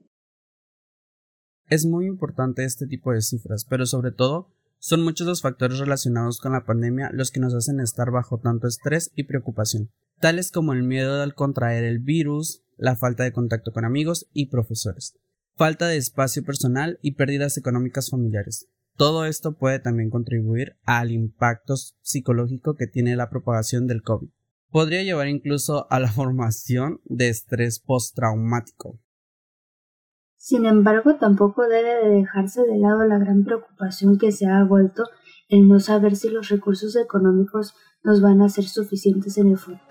Es 1.69 1.85
muy 1.85 2.05
importante 2.05 2.63
este 2.63 2.87
tipo 2.87 3.11
de 3.11 3.21
cifras, 3.21 3.65
pero 3.65 3.85
sobre 3.85 4.11
todo 4.11 4.53
son 4.79 5.03
muchos 5.03 5.27
los 5.27 5.41
factores 5.41 5.79
relacionados 5.79 6.39
con 6.39 6.53
la 6.53 6.65
pandemia 6.65 7.09
los 7.11 7.29
que 7.29 7.41
nos 7.41 7.53
hacen 7.53 7.81
estar 7.81 8.09
bajo 8.09 8.39
tanto 8.39 8.67
estrés 8.67 9.11
y 9.15 9.23
preocupación, 9.23 9.91
tales 10.19 10.51
como 10.51 10.71
el 10.71 10.83
miedo 10.83 11.21
al 11.21 11.33
contraer 11.33 11.83
el 11.83 11.99
virus, 11.99 12.63
la 12.77 12.95
falta 12.95 13.23
de 13.23 13.33
contacto 13.33 13.73
con 13.73 13.83
amigos 13.83 14.29
y 14.31 14.49
profesores, 14.49 15.17
falta 15.55 15.87
de 15.87 15.97
espacio 15.97 16.43
personal 16.43 16.99
y 17.01 17.15
pérdidas 17.15 17.57
económicas 17.57 18.11
familiares. 18.11 18.67
Todo 18.95 19.25
esto 19.25 19.57
puede 19.57 19.79
también 19.79 20.09
contribuir 20.09 20.77
al 20.85 21.11
impacto 21.11 21.75
psicológico 22.01 22.75
que 22.75 22.87
tiene 22.87 23.15
la 23.15 23.29
propagación 23.29 23.87
del 23.87 24.03
COVID. 24.03 24.29
Podría 24.69 25.03
llevar 25.03 25.27
incluso 25.27 25.91
a 25.91 25.99
la 25.99 26.11
formación 26.13 27.01
de 27.05 27.29
estrés 27.29 27.79
postraumático, 27.79 29.01
sin 30.47 30.65
embargo, 30.65 31.15
tampoco 31.15 31.67
debe 31.67 31.95
de 31.95 32.07
dejarse 32.07 32.61
de 32.61 32.77
lado 32.77 33.03
la 33.03 33.17
gran 33.17 33.43
preocupación 33.43 34.17
que 34.17 34.31
se 34.31 34.47
ha 34.47 34.63
vuelto 34.63 35.03
el 35.49 35.67
no 35.67 35.81
saber 35.81 36.15
si 36.15 36.29
los 36.29 36.47
recursos 36.47 36.95
económicos 36.95 37.75
nos 38.01 38.21
van 38.21 38.41
a 38.41 38.47
ser 38.47 38.63
suficientes 38.63 39.37
en 39.37 39.49
el 39.49 39.57
futuro. 39.57 39.86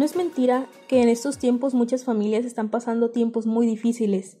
No 0.00 0.06
es 0.06 0.16
mentira 0.16 0.66
que 0.88 1.02
en 1.02 1.10
estos 1.10 1.36
tiempos 1.36 1.74
muchas 1.74 2.04
familias 2.04 2.46
están 2.46 2.70
pasando 2.70 3.10
tiempos 3.10 3.44
muy 3.44 3.66
difíciles. 3.66 4.38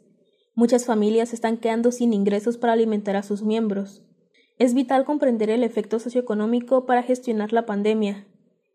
Muchas 0.54 0.86
familias 0.86 1.34
están 1.34 1.58
quedando 1.58 1.92
sin 1.92 2.14
ingresos 2.14 2.56
para 2.56 2.72
alimentar 2.72 3.14
a 3.14 3.22
sus 3.22 3.42
miembros. 3.42 4.02
Es 4.56 4.72
vital 4.72 5.04
comprender 5.04 5.50
el 5.50 5.62
efecto 5.62 5.98
socioeconómico 5.98 6.86
para 6.86 7.02
gestionar 7.02 7.52
la 7.52 7.66
pandemia, 7.66 8.26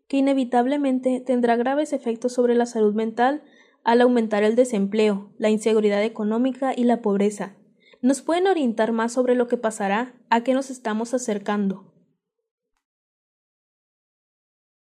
que 0.08 0.18
inevitablemente 0.18 1.22
tendrá 1.22 1.56
graves 1.56 1.92
efectos 1.92 2.34
sobre 2.34 2.54
la 2.54 2.68
salud 2.68 2.94
mental 2.94 3.42
al 3.84 4.02
aumentar 4.02 4.44
el 4.44 4.56
desempleo, 4.56 5.34
la 5.40 5.50
inseguridad 5.50 6.04
económica 6.04 6.72
y 6.78 6.84
la 6.84 7.02
pobreza. 7.02 7.56
¿Nos 8.04 8.22
pueden 8.22 8.46
orientar 8.46 8.92
más 8.92 9.12
sobre 9.12 9.34
lo 9.34 9.48
que 9.48 9.58
pasará? 9.58 10.14
¿A 10.30 10.44
qué 10.44 10.54
nos 10.54 10.70
estamos 10.70 11.16
acercando? 11.16 11.95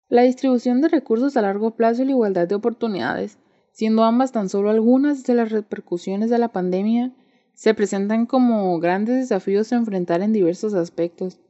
La 0.08 0.22
distribución 0.22 0.80
de 0.80 0.88
recursos 0.88 1.36
a 1.36 1.42
largo 1.42 1.72
plazo 1.72 2.02
y 2.02 2.04
la 2.04 2.12
igualdad 2.12 2.46
de 2.46 2.54
oportunidades, 2.54 3.38
siendo 3.72 4.04
ambas 4.04 4.30
tan 4.30 4.48
solo 4.48 4.70
algunas 4.70 5.24
de 5.24 5.34
las 5.34 5.50
repercusiones 5.50 6.30
de 6.30 6.38
la 6.38 6.52
pandemia, 6.52 7.12
se 7.54 7.74
presentan 7.74 8.26
como 8.26 8.78
grandes 8.78 9.16
desafíos 9.16 9.72
a 9.72 9.76
enfrentar 9.76 10.22
en 10.22 10.32
diversos 10.32 10.74
aspectos. 10.74 11.40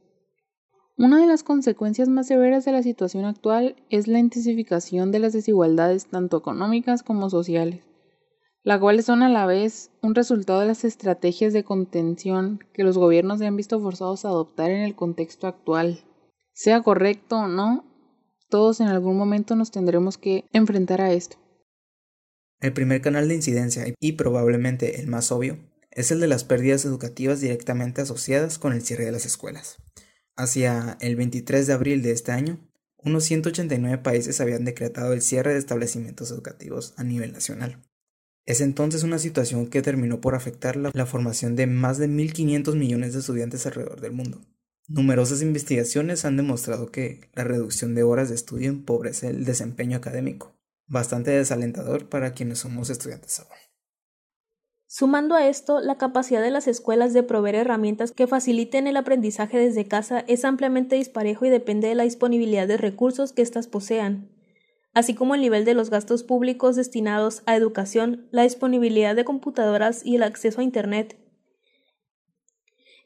Una 0.97 1.21
de 1.21 1.27
las 1.27 1.43
consecuencias 1.43 2.09
más 2.09 2.25
severas 2.25 2.65
de 2.65 2.71
la 2.71 2.81
situación 2.81 3.25
actual 3.25 3.75
es 3.91 4.07
la 4.07 4.17
intensificación 4.17 5.11
de 5.11 5.19
las 5.19 5.33
desigualdades 5.33 6.07
tanto 6.07 6.37
económicas 6.37 7.03
como 7.03 7.29
sociales, 7.29 7.83
las 8.63 8.79
cuales 8.79 9.05
son 9.05 9.21
a 9.21 9.29
la 9.29 9.45
vez 9.45 9.91
un 10.01 10.15
resultado 10.15 10.61
de 10.61 10.65
las 10.65 10.83
estrategias 10.83 11.53
de 11.53 11.63
contención 11.63 12.59
que 12.73 12.83
los 12.83 12.97
gobiernos 12.97 13.37
se 13.37 13.45
han 13.45 13.55
visto 13.55 13.79
forzados 13.79 14.25
a 14.25 14.29
adoptar 14.29 14.71
en 14.71 14.81
el 14.81 14.95
contexto 14.95 15.45
actual. 15.45 15.99
Sea 16.53 16.81
correcto 16.81 17.37
o 17.37 17.47
no, 17.47 17.83
todos 18.49 18.79
en 18.79 18.87
algún 18.87 19.17
momento 19.17 19.55
nos 19.55 19.71
tendremos 19.71 20.17
que 20.17 20.45
enfrentar 20.53 21.01
a 21.01 21.13
esto. 21.13 21.37
El 22.59 22.73
primer 22.73 23.01
canal 23.01 23.27
de 23.27 23.35
incidencia, 23.35 23.85
y 23.99 24.13
probablemente 24.13 24.99
el 24.99 25.07
más 25.07 25.31
obvio, 25.31 25.59
es 25.91 26.11
el 26.11 26.19
de 26.19 26.27
las 26.27 26.43
pérdidas 26.43 26.85
educativas 26.85 27.41
directamente 27.41 28.01
asociadas 28.01 28.57
con 28.57 28.73
el 28.73 28.81
cierre 28.81 29.05
de 29.05 29.11
las 29.11 29.25
escuelas. 29.25 29.77
Hacia 30.35 30.97
el 31.01 31.15
23 31.15 31.67
de 31.67 31.73
abril 31.73 32.01
de 32.01 32.11
este 32.11 32.31
año, 32.31 32.59
unos 32.97 33.23
189 33.25 33.99
países 33.99 34.41
habían 34.41 34.65
decretado 34.65 35.13
el 35.13 35.21
cierre 35.21 35.53
de 35.53 35.59
establecimientos 35.59 36.31
educativos 36.31 36.93
a 36.97 37.03
nivel 37.03 37.31
nacional. 37.31 37.81
Es 38.45 38.61
entonces 38.61 39.03
una 39.03 39.19
situación 39.19 39.67
que 39.67 39.81
terminó 39.81 40.21
por 40.21 40.35
afectar 40.35 40.75
la, 40.77 40.91
la 40.93 41.05
formación 41.05 41.55
de 41.55 41.67
más 41.67 41.97
de 41.97 42.07
1.500 42.07 42.75
millones 42.75 43.13
de 43.13 43.19
estudiantes 43.19 43.65
alrededor 43.65 44.01
del 44.01 44.13
mundo. 44.13 44.41
Numerosas 44.89 45.41
investigaciones 45.41 46.23
han 46.23 46.37
demostrado 46.37 46.91
que 46.91 47.29
la 47.33 47.43
reducción 47.43 47.93
de 47.93 48.03
horas 48.03 48.29
de 48.29 48.35
estudio 48.35 48.69
empobrece 48.69 49.27
el 49.27 49.43
desempeño 49.43 49.97
académico, 49.97 50.55
bastante 50.87 51.31
desalentador 51.31 52.07
para 52.07 52.31
quienes 52.33 52.59
somos 52.59 52.89
estudiantes 52.89 53.39
aún. 53.39 53.49
Sumando 54.89 55.35
a 55.35 55.45
esto, 55.45 55.81
la 55.81 55.97
capacidad 55.97 56.41
de 56.41 56.51
las 56.51 56.69
escuelas 56.69 57.11
de 57.11 57.21
proveer 57.21 57.55
herramientas 57.55 58.13
que 58.13 58.27
faciliten 58.27 58.87
el 58.87 58.95
aprendizaje 58.95 59.57
desde 59.57 59.85
casa 59.85 60.23
es 60.27 60.45
ampliamente 60.45 60.95
disparejo 60.95 61.45
y 61.45 61.49
depende 61.49 61.89
de 61.89 61.95
la 61.95 62.03
disponibilidad 62.03 62.65
de 62.65 62.77
recursos 62.77 63.33
que 63.33 63.41
éstas 63.41 63.67
posean, 63.67 64.31
así 64.93 65.13
como 65.13 65.35
el 65.35 65.41
nivel 65.41 65.65
de 65.65 65.73
los 65.73 65.89
gastos 65.89 66.23
públicos 66.23 66.77
destinados 66.77 67.43
a 67.45 67.57
educación, 67.57 68.29
la 68.31 68.43
disponibilidad 68.43 69.17
de 69.17 69.25
computadoras 69.25 70.05
y 70.05 70.15
el 70.15 70.23
acceso 70.23 70.61
a 70.61 70.63
Internet. 70.63 71.17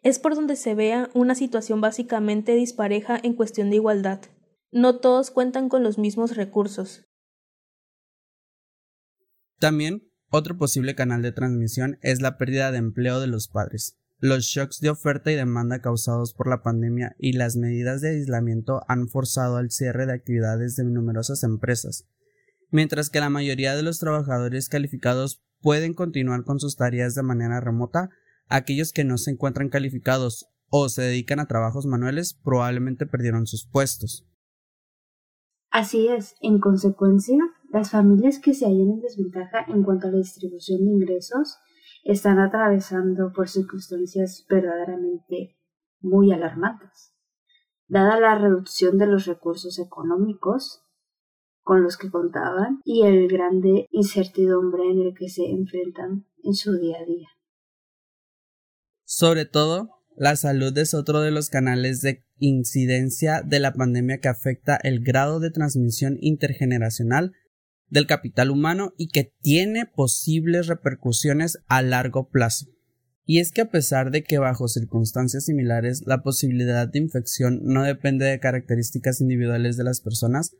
Es 0.01 0.19
por 0.19 0.35
donde 0.35 0.55
se 0.55 0.73
vea 0.73 1.09
una 1.13 1.35
situación 1.35 1.79
básicamente 1.79 2.55
dispareja 2.55 3.19
en 3.21 3.35
cuestión 3.35 3.69
de 3.69 3.75
igualdad. 3.75 4.21
No 4.71 4.99
todos 4.99 5.31
cuentan 5.31 5.69
con 5.69 5.83
los 5.83 5.97
mismos 5.97 6.35
recursos. 6.35 7.05
También, 9.59 10.11
otro 10.29 10.57
posible 10.57 10.95
canal 10.95 11.21
de 11.21 11.31
transmisión 11.31 11.99
es 12.01 12.21
la 12.21 12.37
pérdida 12.37 12.71
de 12.71 12.79
empleo 12.79 13.19
de 13.19 13.27
los 13.27 13.47
padres. 13.47 13.97
Los 14.17 14.45
shocks 14.45 14.79
de 14.79 14.89
oferta 14.89 15.31
y 15.31 15.35
demanda 15.35 15.81
causados 15.81 16.33
por 16.33 16.47
la 16.47 16.63
pandemia 16.63 17.15
y 17.19 17.33
las 17.33 17.57
medidas 17.57 18.01
de 18.01 18.09
aislamiento 18.09 18.81
han 18.87 19.07
forzado 19.07 19.57
al 19.57 19.71
cierre 19.71 20.05
de 20.05 20.13
actividades 20.13 20.75
de 20.75 20.83
numerosas 20.83 21.43
empresas, 21.43 22.07
mientras 22.69 23.09
que 23.09 23.19
la 23.19 23.29
mayoría 23.29 23.75
de 23.75 23.81
los 23.83 23.99
trabajadores 23.99 24.69
calificados 24.69 25.43
pueden 25.59 25.93
continuar 25.93 26.43
con 26.43 26.59
sus 26.59 26.75
tareas 26.75 27.13
de 27.13 27.23
manera 27.23 27.59
remota, 27.59 28.09
aquellos 28.51 28.93
que 28.93 29.03
no 29.03 29.17
se 29.17 29.31
encuentran 29.31 29.69
calificados 29.69 30.47
o 30.69 30.89
se 30.89 31.01
dedican 31.01 31.39
a 31.39 31.47
trabajos 31.47 31.85
manuales 31.85 32.33
probablemente 32.33 33.05
perdieron 33.05 33.47
sus 33.47 33.67
puestos. 33.67 34.27
Así 35.69 36.07
es, 36.09 36.35
en 36.41 36.59
consecuencia, 36.59 37.37
las 37.71 37.91
familias 37.91 38.39
que 38.39 38.53
se 38.53 38.65
hallan 38.65 38.91
en 38.91 38.99
desventaja 38.99 39.65
en 39.67 39.83
cuanto 39.83 40.07
a 40.07 40.11
la 40.11 40.17
distribución 40.17 40.79
de 40.79 40.91
ingresos 40.91 41.57
están 42.03 42.39
atravesando 42.39 43.31
por 43.31 43.47
circunstancias 43.47 44.45
verdaderamente 44.49 45.57
muy 46.01 46.31
alarmantes. 46.33 47.13
Dada 47.87 48.19
la 48.19 48.35
reducción 48.35 48.97
de 48.97 49.07
los 49.07 49.25
recursos 49.25 49.79
económicos 49.79 50.83
con 51.61 51.83
los 51.83 51.97
que 51.97 52.09
contaban 52.09 52.81
y 52.83 53.03
el 53.03 53.27
grande 53.27 53.87
incertidumbre 53.91 54.89
en 54.89 54.99
el 54.99 55.13
que 55.13 55.29
se 55.29 55.45
enfrentan 55.49 56.25
en 56.43 56.53
su 56.53 56.77
día 56.77 56.97
a 56.99 57.05
día. 57.05 57.29
Sobre 59.13 59.43
todo, 59.43 59.89
la 60.15 60.37
salud 60.37 60.75
es 60.77 60.93
otro 60.93 61.19
de 61.19 61.31
los 61.31 61.49
canales 61.49 61.99
de 61.99 62.23
incidencia 62.39 63.41
de 63.41 63.59
la 63.59 63.73
pandemia 63.73 64.19
que 64.19 64.29
afecta 64.29 64.77
el 64.77 65.03
grado 65.03 65.41
de 65.41 65.51
transmisión 65.51 66.17
intergeneracional 66.21 67.33
del 67.89 68.07
capital 68.07 68.49
humano 68.49 68.93
y 68.97 69.09
que 69.09 69.33
tiene 69.41 69.85
posibles 69.85 70.67
repercusiones 70.67 71.57
a 71.67 71.81
largo 71.81 72.29
plazo. 72.29 72.67
Y 73.25 73.39
es 73.39 73.51
que 73.51 73.59
a 73.59 73.69
pesar 73.69 74.11
de 74.11 74.23
que 74.23 74.37
bajo 74.37 74.69
circunstancias 74.69 75.43
similares 75.43 76.03
la 76.05 76.23
posibilidad 76.23 76.87
de 76.87 76.99
infección 76.99 77.59
no 77.63 77.83
depende 77.83 78.27
de 78.27 78.39
características 78.39 79.19
individuales 79.19 79.75
de 79.75 79.83
las 79.83 79.99
personas, 79.99 80.55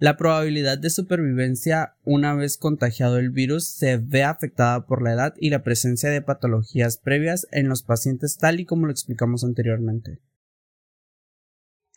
la 0.00 0.16
probabilidad 0.16 0.78
de 0.78 0.88
supervivencia 0.88 1.94
una 2.04 2.34
vez 2.34 2.56
contagiado 2.56 3.18
el 3.18 3.28
virus 3.28 3.66
se 3.66 3.98
ve 3.98 4.24
afectada 4.24 4.86
por 4.86 5.02
la 5.02 5.12
edad 5.12 5.34
y 5.38 5.50
la 5.50 5.62
presencia 5.62 6.08
de 6.08 6.22
patologías 6.22 6.96
previas 6.96 7.46
en 7.52 7.68
los 7.68 7.82
pacientes 7.82 8.38
tal 8.38 8.60
y 8.60 8.64
como 8.64 8.86
lo 8.86 8.92
explicamos 8.92 9.44
anteriormente. 9.44 10.18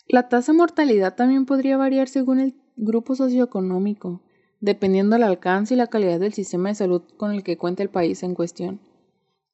La 0.05 0.27
tasa 0.27 0.51
de 0.51 0.57
mortalidad 0.57 1.15
también 1.15 1.45
podría 1.45 1.77
variar 1.77 2.10
según 2.10 2.41
el 2.41 2.55
grupo 2.75 3.15
socioeconómico, 3.15 4.22
dependiendo 4.60 5.15
del 5.15 5.24
alcance 5.24 5.74
y 5.74 5.77
la 5.77 5.88
calidad 5.88 6.19
del 6.19 6.33
sistema 6.33 6.69
de 6.69 6.75
salud 6.75 7.03
con 7.15 7.32
el 7.32 7.41
que 7.41 7.58
cuenta 7.58 7.84
el 7.84 7.89
país 7.89 8.21
en 8.23 8.36
cuestión. 8.36 8.82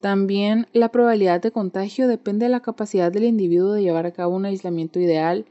También 0.00 0.66
la 0.72 0.90
probabilidad 0.90 1.40
de 1.40 1.52
contagio 1.52 2.08
depende 2.08 2.46
de 2.46 2.50
la 2.50 2.62
capacidad 2.62 3.12
del 3.12 3.24
individuo 3.24 3.74
de 3.74 3.82
llevar 3.82 4.06
a 4.06 4.12
cabo 4.12 4.34
un 4.34 4.46
aislamiento 4.46 4.98
ideal, 4.98 5.46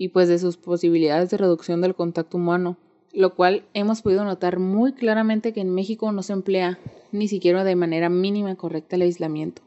y 0.00 0.08
pues 0.08 0.28
de 0.28 0.38
sus 0.38 0.56
posibilidades 0.56 1.28
de 1.28 1.36
reducción 1.36 1.82
del 1.82 1.94
contacto 1.94 2.38
humano, 2.38 2.78
lo 3.12 3.34
cual 3.34 3.64
hemos 3.74 4.00
podido 4.00 4.24
notar 4.24 4.58
muy 4.58 4.94
claramente 4.94 5.52
que 5.52 5.60
en 5.60 5.74
México 5.74 6.10
no 6.10 6.22
se 6.22 6.32
emplea 6.32 6.78
ni 7.12 7.28
siquiera 7.28 7.64
de 7.64 7.76
manera 7.76 8.08
mínima 8.08 8.56
correcta 8.56 8.96
el 8.96 9.02
aislamiento. 9.02 9.60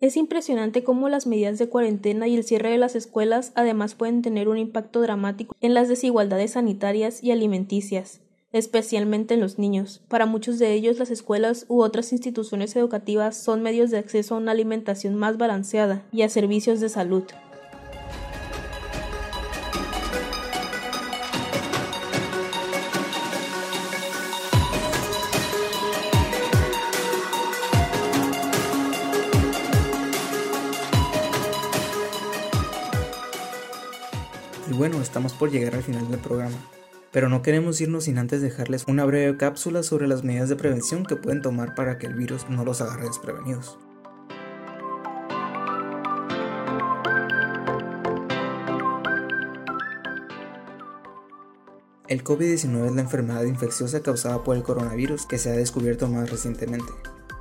Es 0.00 0.16
impresionante 0.16 0.82
cómo 0.82 1.08
las 1.08 1.28
medidas 1.28 1.60
de 1.60 1.68
cuarentena 1.68 2.26
y 2.26 2.34
el 2.34 2.42
cierre 2.42 2.70
de 2.70 2.78
las 2.78 2.96
escuelas 2.96 3.52
además 3.54 3.94
pueden 3.94 4.20
tener 4.20 4.48
un 4.48 4.58
impacto 4.58 5.00
dramático 5.00 5.54
en 5.60 5.74
las 5.74 5.88
desigualdades 5.88 6.50
sanitarias 6.50 7.22
y 7.22 7.30
alimenticias, 7.30 8.20
especialmente 8.50 9.34
en 9.34 9.40
los 9.40 9.60
niños. 9.60 10.02
Para 10.08 10.26
muchos 10.26 10.58
de 10.58 10.72
ellos 10.72 10.98
las 10.98 11.12
escuelas 11.12 11.66
u 11.68 11.82
otras 11.82 12.10
instituciones 12.10 12.74
educativas 12.74 13.36
son 13.36 13.62
medios 13.62 13.92
de 13.92 13.98
acceso 13.98 14.34
a 14.34 14.38
una 14.38 14.50
alimentación 14.50 15.14
más 15.14 15.38
balanceada 15.38 16.02
y 16.10 16.22
a 16.22 16.28
servicios 16.28 16.80
de 16.80 16.88
salud. 16.88 17.22
Bueno, 34.86 35.00
estamos 35.00 35.32
por 35.32 35.50
llegar 35.50 35.74
al 35.74 35.82
final 35.82 36.10
del 36.10 36.20
programa. 36.20 36.58
Pero 37.10 37.30
no 37.30 37.40
queremos 37.40 37.80
irnos 37.80 38.04
sin 38.04 38.18
antes 38.18 38.42
dejarles 38.42 38.84
una 38.86 39.06
breve 39.06 39.38
cápsula 39.38 39.82
sobre 39.82 40.06
las 40.06 40.24
medidas 40.24 40.50
de 40.50 40.56
prevención 40.56 41.06
que 41.06 41.16
pueden 41.16 41.40
tomar 41.40 41.74
para 41.74 41.96
que 41.96 42.06
el 42.06 42.12
virus 42.12 42.50
no 42.50 42.66
los 42.66 42.82
agarre 42.82 43.04
desprevenidos. 43.04 43.78
El 52.06 52.22
COVID-19 52.22 52.84
es 52.84 52.92
la 52.92 53.00
enfermedad 53.00 53.44
infecciosa 53.44 54.02
causada 54.02 54.44
por 54.44 54.54
el 54.54 54.62
coronavirus 54.62 55.24
que 55.24 55.38
se 55.38 55.48
ha 55.48 55.54
descubierto 55.54 56.08
más 56.08 56.28
recientemente. 56.28 56.92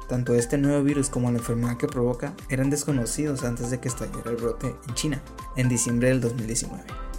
Tanto 0.07 0.33
este 0.33 0.57
nuevo 0.57 0.81
virus 0.81 1.09
como 1.09 1.29
la 1.29 1.39
enfermedad 1.39 1.75
que 1.75 1.87
provoca 1.87 2.35
eran 2.47 2.69
desconocidos 2.69 3.43
antes 3.43 3.69
de 3.69 3.81
que 3.81 3.89
estallara 3.89 4.31
el 4.31 4.37
brote 4.37 4.73
en 4.87 4.93
China, 4.95 5.21
en 5.57 5.67
diciembre 5.67 6.07
del 6.07 6.21
2019. 6.21 7.12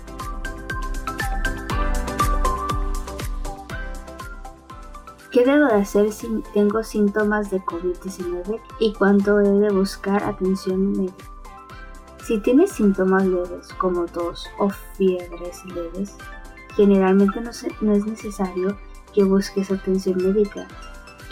¿Qué 5.35 5.45
debo 5.45 5.67
de 5.67 5.75
hacer 5.75 6.13
si 6.13 6.29
tengo 6.53 6.85
síntomas 6.85 7.51
de 7.51 7.61
COVID-19 7.63 8.61
y 8.79 8.93
cuánto 8.93 9.41
he 9.41 9.49
de 9.49 9.69
buscar 9.71 10.23
atención 10.23 10.93
médica? 10.93 11.25
Si 12.25 12.39
tienes 12.39 12.71
síntomas 12.71 13.27
leves 13.27 13.67
como 13.79 14.05
tos 14.05 14.47
o 14.59 14.69
fiebres 14.97 15.65
leves, 15.75 16.15
generalmente 16.77 17.41
no, 17.41 17.51
es 17.51 18.07
necesario 18.07 18.79
que 19.13 19.25
busques 19.25 19.73
atención 19.73 20.19
médica. 20.19 20.69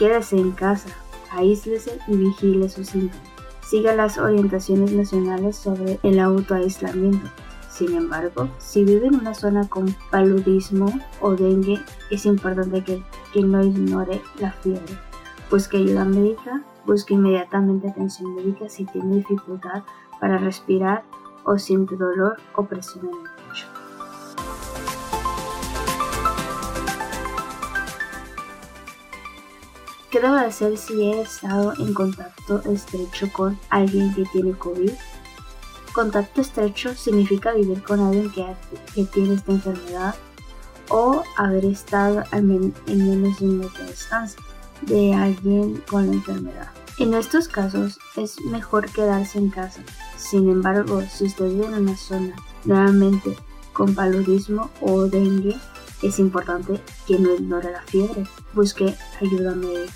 Quédese 0.01 0.37
en 0.37 0.51
casa, 0.51 0.89
aíslese 1.31 1.97
y 2.09 2.17
vigile 2.17 2.69
sus 2.71 2.89
síntomas. 2.89 3.23
Siga 3.65 3.95
las 3.95 4.19
orientaciones 4.19 4.91
nacionales 4.91 5.55
sobre 5.55 6.01
el 6.03 6.19
autoaislamiento. 6.19 7.31
Sin 7.71 7.97
embargo, 7.97 8.49
si 8.59 8.85
vive 8.85 9.07
en 9.07 9.15
una 9.15 9.35
zona 9.35 9.69
con 9.69 9.95
paludismo 10.11 10.93
o 11.21 11.37
dengue, 11.37 11.81
es 12.11 12.27
importante 12.27 12.83
que, 12.83 13.03
que 13.33 13.43
no 13.43 13.63
ignore 13.63 14.21
la 14.39 14.53
fiebre. 14.53 14.99
Busque 15.51 15.77
ayuda 15.77 16.05
médica, 16.05 16.63
busque 16.87 17.15
inmediatamente 17.15 17.89
atención 17.89 18.35
médica 18.35 18.69
si 18.69 18.85
tiene 18.87 19.17
dificultad 19.17 19.83
para 20.21 20.39
respirar 20.39 21.03
o 21.45 21.59
siente 21.59 21.97
dolor 21.97 22.37
o 22.55 22.65
presión 22.65 23.09
en 23.09 23.15
el 23.15 23.31
pecho. 23.49 23.67
¿Qué 30.11 30.21
debo 30.21 30.35
hacer 30.35 30.77
si 30.77 31.03
he 31.03 31.23
estado 31.23 31.73
en 31.79 31.95
contacto 31.95 32.61
estrecho 32.71 33.33
con 33.33 33.59
alguien 33.71 34.15
que 34.15 34.25
tiene 34.27 34.53
COVID? 34.53 34.93
Contacto 35.95 36.43
estrecho 36.43 36.95
significa 36.95 37.53
vivir 37.53 37.83
con 37.83 38.01
alguien 38.01 38.31
que, 38.31 39.05
tiene 39.07 39.35
esta 39.35 39.53
enfermedad 39.53 40.15
o 40.89 41.23
haber 41.37 41.65
estado 41.65 42.23
en 42.33 42.73
menos 42.87 43.39
de 43.39 43.47
un 43.47 43.59
metro 43.59 43.85
de 43.85 43.91
distancia 43.91 44.43
de 44.83 45.15
alguien 45.15 45.83
con 45.89 46.07
la 46.07 46.13
enfermedad. 46.13 46.69
En 46.99 47.15
estos 47.15 47.49
casos 47.49 47.99
es 48.17 48.41
mejor 48.43 48.91
quedarse 48.91 49.39
en 49.39 49.51
casa. 49.51 49.81
Sin 50.17 50.51
embargo, 50.51 51.03
si 51.11 51.25
usted 51.25 51.49
vive 51.49 51.67
en 51.67 51.75
una 51.75 51.97
zona 51.97 52.35
nuevamente 52.65 53.37
con 53.73 53.95
paludismo 53.95 54.71
o 54.81 55.07
dengue, 55.07 55.57
es 56.03 56.19
importante 56.19 56.81
que 57.07 57.19
no 57.19 57.35
ignore 57.35 57.73
la 57.73 57.83
fiebre, 57.83 58.27
busque 58.53 58.95
ayuda 59.21 59.55
médica. 59.55 59.93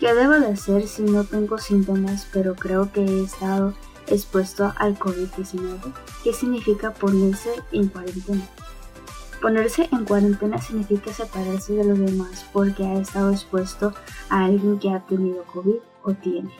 ¿Qué 0.00 0.14
debo 0.14 0.32
de 0.32 0.46
hacer 0.46 0.88
si 0.88 1.02
no 1.02 1.22
tengo 1.22 1.58
síntomas 1.58 2.26
pero 2.32 2.56
creo 2.56 2.90
que 2.90 3.04
he 3.04 3.22
estado 3.22 3.74
expuesto 4.06 4.72
al 4.76 4.98
COVID-19? 4.98 5.78
¿Qué 6.24 6.32
significa 6.32 6.92
ponerse 6.92 7.50
en 7.72 7.88
cuarentena? 7.88 8.42
Ponerse 9.40 9.88
en 9.90 10.04
cuarentena 10.04 10.58
significa 10.58 11.12
separarse 11.12 11.72
de 11.74 11.84
los 11.84 11.98
demás 11.98 12.46
porque 12.52 12.84
ha 12.84 13.00
estado 13.00 13.32
expuesto 13.32 13.92
a 14.28 14.44
alguien 14.44 14.78
que 14.78 14.90
ha 14.90 15.00
tenido 15.00 15.42
COVID 15.52 15.78
o 16.04 16.12
tiene. 16.14 16.50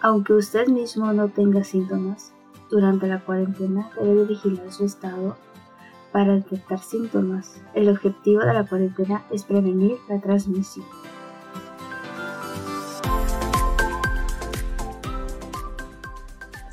Aunque 0.00 0.34
usted 0.34 0.68
mismo 0.68 1.12
no 1.12 1.28
tenga 1.28 1.64
síntomas, 1.64 2.32
durante 2.70 3.06
la 3.06 3.20
cuarentena 3.20 3.90
debe 4.00 4.24
vigilar 4.24 4.70
su 4.70 4.84
estado 4.84 5.36
para 6.12 6.34
detectar 6.34 6.78
síntomas. 6.78 7.60
El 7.74 7.88
objetivo 7.88 8.40
de 8.40 8.54
la 8.54 8.66
cuarentena 8.66 9.24
es 9.30 9.44
prevenir 9.44 9.96
la 10.08 10.20
transmisión. 10.20 10.86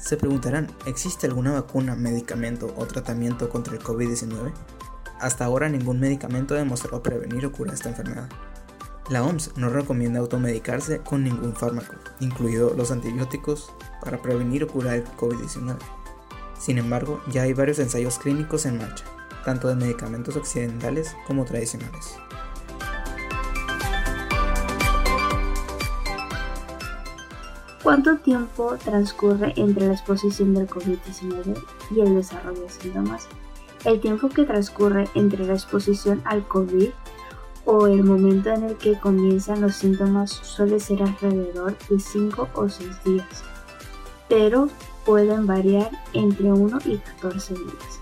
Se 0.06 0.18
preguntarán, 0.18 0.68
¿existe 0.86 1.26
alguna 1.26 1.54
vacuna, 1.54 1.96
medicamento 1.96 2.72
o 2.78 2.86
tratamiento 2.86 3.50
contra 3.50 3.74
el 3.74 3.82
COVID-19? 3.82 4.54
Hasta 5.20 5.46
ahora 5.46 5.68
ningún 5.68 6.00
medicamento 6.00 6.54
ha 6.54 6.60
demostrado 6.60 7.02
prevenir 7.02 7.44
o 7.48 7.52
curar 7.52 7.74
esta 7.74 7.90
enfermedad. 7.90 8.30
La 9.10 9.24
OMS 9.24 9.58
no 9.58 9.70
recomienda 9.70 10.20
automedicarse 10.20 11.00
con 11.00 11.24
ningún 11.24 11.56
fármaco, 11.56 11.96
incluidos 12.20 12.78
los 12.78 12.92
antibióticos, 12.92 13.74
para 14.04 14.22
prevenir 14.22 14.64
o 14.64 14.68
curar 14.68 14.98
el 14.98 15.06
COVID-19. 15.06 15.76
Sin 16.60 16.78
embargo, 16.78 17.20
ya 17.32 17.42
hay 17.42 17.54
varios 17.54 17.80
ensayos 17.80 18.20
clínicos 18.20 18.68
en 18.68 18.78
marcha, 18.78 19.06
tanto 19.44 19.70
de 19.70 19.76
medicamentos 19.76 20.36
occidentales 20.36 21.16
como 21.26 21.46
tradicionales. 21.46 22.20
¿Cuánto 27.86 28.18
tiempo 28.18 28.78
transcurre 28.84 29.54
entre 29.58 29.86
la 29.86 29.94
exposición 29.94 30.56
del 30.56 30.68
COVID-19 30.68 31.56
y 31.92 32.00
el 32.00 32.16
desarrollo 32.16 32.62
de 32.62 32.70
síntomas? 32.72 33.28
El 33.84 34.00
tiempo 34.00 34.28
que 34.28 34.44
transcurre 34.44 35.08
entre 35.14 35.46
la 35.46 35.54
exposición 35.54 36.20
al 36.26 36.48
COVID 36.48 36.90
o 37.66 37.86
el 37.86 38.04
momento 38.04 38.50
en 38.50 38.64
el 38.64 38.76
que 38.78 39.00
comienzan 39.00 39.62
los 39.62 39.76
síntomas 39.76 40.32
suele 40.32 40.80
ser 40.80 41.04
alrededor 41.04 41.78
de 41.88 42.00
5 42.00 42.50
o 42.56 42.68
6 42.68 43.04
días, 43.04 43.44
pero 44.30 44.68
pueden 45.06 45.46
variar 45.46 45.92
entre 46.14 46.52
1 46.52 46.80
y 46.86 46.98
14 46.98 47.54
días. 47.54 48.00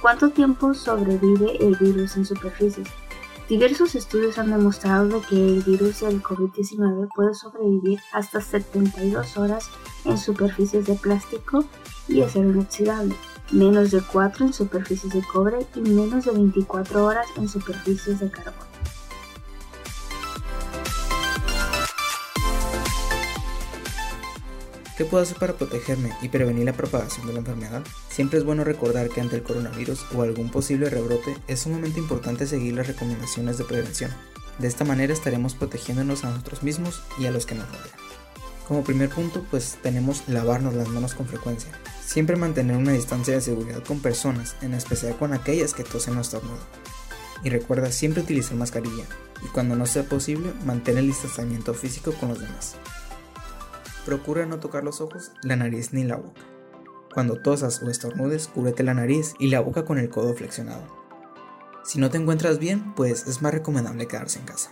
¿Cuánto 0.00 0.30
tiempo 0.30 0.74
sobrevive 0.74 1.56
el 1.58 1.74
virus 1.74 2.16
en 2.16 2.24
superficies? 2.24 2.86
Diversos 3.50 3.96
estudios 3.96 4.38
han 4.38 4.52
demostrado 4.52 5.22
que 5.28 5.34
el 5.34 5.60
virus 5.62 6.02
del 6.02 6.22
COVID-19 6.22 7.08
puede 7.12 7.34
sobrevivir 7.34 7.98
hasta 8.12 8.40
72 8.40 9.36
horas 9.38 9.68
en 10.04 10.16
superficies 10.18 10.86
de 10.86 10.94
plástico 10.94 11.64
y 12.06 12.22
acero 12.22 12.48
inoxidable, 12.48 13.16
menos 13.50 13.90
de 13.90 14.02
4 14.02 14.46
en 14.46 14.52
superficies 14.52 15.12
de 15.12 15.22
cobre 15.22 15.66
y 15.74 15.80
menos 15.80 16.26
de 16.26 16.30
24 16.30 17.04
horas 17.04 17.26
en 17.38 17.48
superficies 17.48 18.20
de 18.20 18.30
carbón. 18.30 18.69
¿Qué 25.00 25.06
puedo 25.06 25.22
hacer 25.22 25.38
para 25.38 25.54
protegerme 25.54 26.12
y 26.20 26.28
prevenir 26.28 26.66
la 26.66 26.74
propagación 26.74 27.26
de 27.26 27.32
la 27.32 27.38
enfermedad? 27.38 27.82
Siempre 28.10 28.38
es 28.38 28.44
bueno 28.44 28.64
recordar 28.64 29.08
que 29.08 29.22
ante 29.22 29.36
el 29.36 29.42
coronavirus 29.42 30.04
o 30.14 30.20
algún 30.20 30.50
posible 30.50 30.90
rebrote 30.90 31.38
es 31.48 31.60
sumamente 31.60 31.98
importante 31.98 32.46
seguir 32.46 32.74
las 32.74 32.86
recomendaciones 32.86 33.56
de 33.56 33.64
prevención. 33.64 34.10
De 34.58 34.68
esta 34.68 34.84
manera 34.84 35.14
estaremos 35.14 35.54
protegiéndonos 35.54 36.22
a 36.22 36.28
nosotros 36.28 36.62
mismos 36.62 37.02
y 37.18 37.24
a 37.24 37.30
los 37.30 37.46
que 37.46 37.54
nos 37.54 37.66
rodean. 37.68 37.96
Como 38.68 38.84
primer 38.84 39.08
punto, 39.08 39.42
pues 39.50 39.78
tenemos 39.82 40.28
lavarnos 40.28 40.74
las 40.74 40.88
manos 40.88 41.14
con 41.14 41.26
frecuencia. 41.26 41.72
Siempre 42.04 42.36
mantener 42.36 42.76
una 42.76 42.92
distancia 42.92 43.32
de 43.32 43.40
seguridad 43.40 43.82
con 43.82 44.00
personas, 44.00 44.56
en 44.60 44.74
especial 44.74 45.16
con 45.16 45.32
aquellas 45.32 45.72
que 45.72 45.82
tosen 45.82 46.18
o 46.18 46.20
estornudan. 46.20 46.58
Y 47.42 47.48
recuerda 47.48 47.90
siempre 47.90 48.22
utilizar 48.22 48.54
mascarilla, 48.58 49.06
y 49.42 49.46
cuando 49.46 49.76
no 49.76 49.86
sea 49.86 50.02
posible, 50.02 50.52
mantén 50.66 50.98
el 50.98 51.06
distanciamiento 51.06 51.72
físico 51.72 52.12
con 52.12 52.28
los 52.28 52.40
demás. 52.40 52.76
Procura 54.04 54.46
no 54.46 54.60
tocar 54.60 54.84
los 54.84 55.00
ojos, 55.00 55.32
la 55.42 55.56
nariz 55.56 55.92
ni 55.92 56.04
la 56.04 56.16
boca. 56.16 56.40
Cuando 57.12 57.36
tosas 57.36 57.82
o 57.82 57.90
estornudes, 57.90 58.48
cúbrete 58.48 58.82
la 58.82 58.94
nariz 58.94 59.34
y 59.38 59.48
la 59.48 59.60
boca 59.60 59.84
con 59.84 59.98
el 59.98 60.08
codo 60.08 60.34
flexionado. 60.34 60.82
Si 61.84 61.98
no 61.98 62.08
te 62.10 62.18
encuentras 62.18 62.58
bien, 62.58 62.94
pues 62.94 63.26
es 63.26 63.42
más 63.42 63.52
recomendable 63.52 64.06
quedarse 64.06 64.38
en 64.38 64.44
casa. 64.44 64.70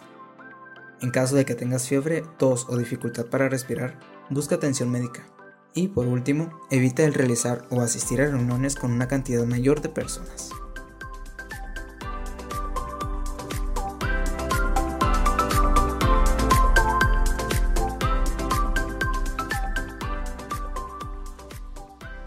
En 1.00 1.10
caso 1.10 1.36
de 1.36 1.44
que 1.44 1.54
tengas 1.54 1.88
fiebre, 1.88 2.24
tos 2.38 2.66
o 2.68 2.76
dificultad 2.76 3.26
para 3.26 3.48
respirar, 3.48 3.98
busca 4.30 4.56
atención 4.56 4.90
médica. 4.90 5.26
Y 5.74 5.88
por 5.88 6.06
último, 6.06 6.58
evita 6.70 7.04
el 7.04 7.14
realizar 7.14 7.66
o 7.70 7.80
asistir 7.80 8.20
a 8.20 8.26
reuniones 8.26 8.74
con 8.74 8.92
una 8.92 9.08
cantidad 9.08 9.44
mayor 9.44 9.80
de 9.80 9.88
personas. 9.88 10.50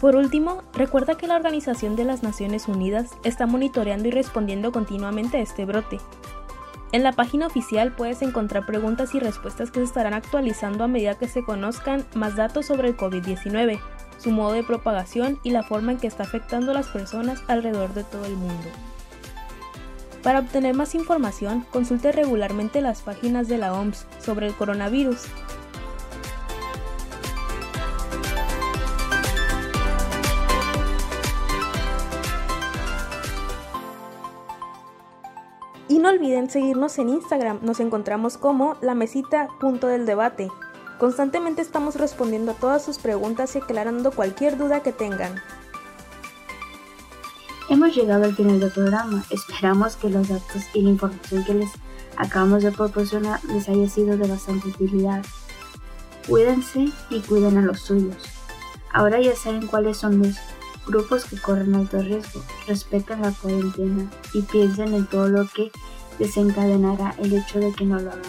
Por 0.02 0.16
último, 0.16 0.64
recuerda 0.74 1.16
que 1.16 1.28
la 1.28 1.36
Organización 1.36 1.96
de 1.96 2.06
las 2.06 2.24
Naciones 2.24 2.68
Unidas 2.68 3.12
está 3.24 3.46
monitoreando 3.46 4.08
y 4.08 4.12
respondiendo 4.12 4.72
continuamente 4.72 5.38
a 5.38 5.42
este 5.42 5.64
brote. 5.64 6.00
En 6.92 7.04
la 7.04 7.12
página 7.12 7.46
oficial 7.46 7.94
puedes 7.96 8.24
encontrar 8.24 8.66
preguntas 8.66 9.14
y 9.14 9.20
respuestas 9.20 9.70
que 9.70 9.80
se 9.80 9.86
estarán 9.86 10.16
actualizando 10.16 10.84
a 10.84 10.88
medida 10.88 11.20
que 11.20 11.28
se 11.28 11.44
conozcan 11.44 12.04
más 12.16 12.36
datos 12.36 12.66
sobre 12.66 12.90
el 12.90 12.98
COVID-19, 12.98 13.80
su 14.18 14.32
modo 14.32 14.54
de 14.54 14.64
propagación 14.64 15.40
y 15.44 15.52
la 15.52 15.62
forma 15.62 15.92
en 15.92 16.00
que 16.00 16.08
está 16.08 16.24
afectando 16.24 16.72
a 16.72 16.74
las 16.74 16.88
personas 16.88 17.44
alrededor 17.48 17.94
de 17.94 18.04
todo 18.04 18.26
el 18.26 18.36
mundo. 18.36 18.70
Para 20.24 20.40
obtener 20.40 20.76
más 20.76 20.96
información, 20.96 21.64
consulte 21.72 22.12
regularmente 22.12 22.82
las 22.82 23.02
páginas 23.02 23.48
de 23.48 23.60
la 23.60 23.74
OMS 23.74 24.08
sobre 24.20 24.48
el 24.48 24.56
coronavirus 24.56 25.28
Y 35.92 36.00
no 36.00 36.08
olviden 36.08 36.50
seguirnos 36.50 36.98
en 37.00 37.10
Instagram, 37.10 37.60
nos 37.64 37.82
encontramos 37.82 38.38
como 38.38 38.78
la 38.80 38.96
mesita 38.96 39.50
punto 39.60 39.88
del 39.88 40.06
debate. 40.06 40.48
Constantemente 40.98 41.62
estamos 41.62 41.96
respondiendo 41.96 42.54
a 42.54 42.56
todas 42.56 42.82
sus 42.82 42.98
preguntas 42.98 43.54
y 43.58 43.58
aclarando 43.58 44.14
cualquier 44.14 44.58
duda 44.58 44.84
que 44.84 44.94
tengan. 44.94 45.36
Hemos 47.68 47.94
llegado 47.94 48.24
al 48.24 48.34
final 48.34 48.62
del 48.62 48.72
programa. 48.72 49.26
Esperamos 49.32 49.98
que 49.98 50.10
los 50.10 50.30
datos 50.30 50.64
y 50.74 50.82
la 50.82 50.92
información 50.92 51.44
que 51.44 51.56
les 51.56 51.72
acabamos 52.16 52.64
de 52.64 52.72
proporcionar 52.72 53.44
les 53.44 53.68
haya 53.68 53.90
sido 53.90 54.16
de 54.16 54.30
bastante 54.30 54.70
utilidad. 54.70 55.26
Cuídense 56.26 56.88
y 57.10 57.20
cuiden 57.20 57.58
a 57.58 57.64
los 57.64 57.82
suyos. 57.82 58.24
Ahora 58.94 59.20
ya 59.20 59.36
saben 59.36 59.68
cuáles 59.68 59.98
son 59.98 60.20
los 60.20 60.38
grupos 60.88 61.26
que 61.26 61.38
corren 61.38 61.76
alto 61.76 62.02
riesgo, 62.02 62.44
respeten 62.68 63.22
la 63.22 63.32
cuarentena 63.32 64.10
y 64.34 64.42
piensen 64.42 64.94
en 64.94 65.06
todo 65.08 65.28
lo 65.28 65.48
que 65.48 65.72
desencadenará 66.20 67.16
el 67.20 67.34
hecho 67.34 67.60
de 67.60 67.72
que 67.74 67.86
no 67.86 68.00
lo 68.00 68.12
hagamos. 68.12 68.28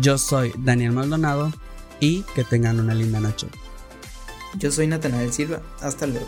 Yo 0.00 0.18
soy 0.18 0.52
Daniel 0.56 0.92
Maldonado 0.92 1.52
y 1.98 2.22
que 2.34 2.44
tengan 2.44 2.80
una 2.80 2.94
linda 2.94 3.20
noche. 3.20 3.48
Yo 4.58 4.70
soy 4.70 4.86
Natanael 4.86 5.32
Silva, 5.32 5.60
hasta 5.80 6.06
luego. 6.06 6.26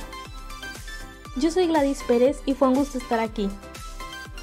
Yo 1.37 1.51
soy 1.51 1.67
Gladys 1.67 2.03
Pérez 2.07 2.39
y 2.45 2.55
fue 2.55 2.69
un 2.69 2.75
gusto 2.75 2.99
estar 2.99 3.21
aquí. 3.21 3.49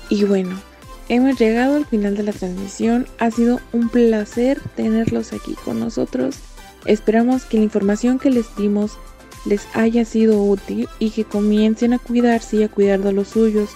Y 0.09 0.23
bueno, 0.23 0.59
hemos 1.07 1.39
llegado 1.39 1.75
al 1.75 1.85
final 1.85 2.17
de 2.17 2.23
la 2.23 2.33
transmisión. 2.33 3.07
Ha 3.19 3.29
sido 3.29 3.59
un 3.73 3.89
placer 3.89 4.59
tenerlos 4.75 5.33
aquí 5.33 5.55
con 5.63 5.79
nosotros. 5.79 6.37
Esperamos 6.85 7.43
que 7.45 7.57
la 7.57 7.63
información 7.63 8.19
que 8.19 8.31
les 8.31 8.55
dimos 8.55 8.97
les 9.45 9.67
haya 9.75 10.05
sido 10.05 10.41
útil 10.43 10.87
y 10.99 11.11
que 11.11 11.25
comiencen 11.25 11.93
a 11.93 11.99
cuidarse 11.99 12.57
y 12.57 12.63
a 12.63 12.69
cuidar 12.69 12.99
de 12.99 13.13
los 13.13 13.29
suyos. 13.29 13.69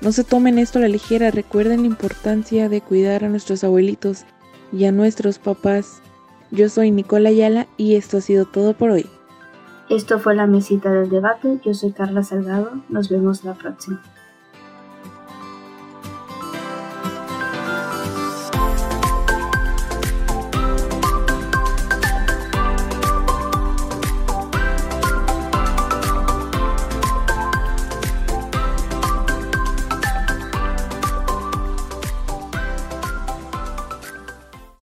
No 0.00 0.12
se 0.12 0.24
tomen 0.24 0.58
esto 0.58 0.78
a 0.78 0.82
la 0.82 0.88
ligera, 0.88 1.30
recuerden 1.30 1.80
la 1.80 1.86
importancia 1.86 2.68
de 2.68 2.80
cuidar 2.80 3.24
a 3.24 3.28
nuestros 3.28 3.64
abuelitos 3.64 4.24
y 4.72 4.84
a 4.84 4.92
nuestros 4.92 5.38
papás. 5.38 6.00
Yo 6.50 6.68
soy 6.68 6.90
Nicola 6.90 7.28
Ayala 7.28 7.66
y 7.76 7.96
esto 7.96 8.18
ha 8.18 8.20
sido 8.20 8.46
todo 8.46 8.74
por 8.74 8.90
hoy. 8.90 9.06
Esto 9.88 10.18
fue 10.18 10.34
la 10.34 10.46
mesita 10.46 10.90
del 10.90 11.10
debate, 11.10 11.60
yo 11.64 11.74
soy 11.74 11.92
Carla 11.92 12.22
Salgado, 12.22 12.70
nos 12.88 13.08
vemos 13.08 13.44
la 13.44 13.54
próxima. 13.54 14.00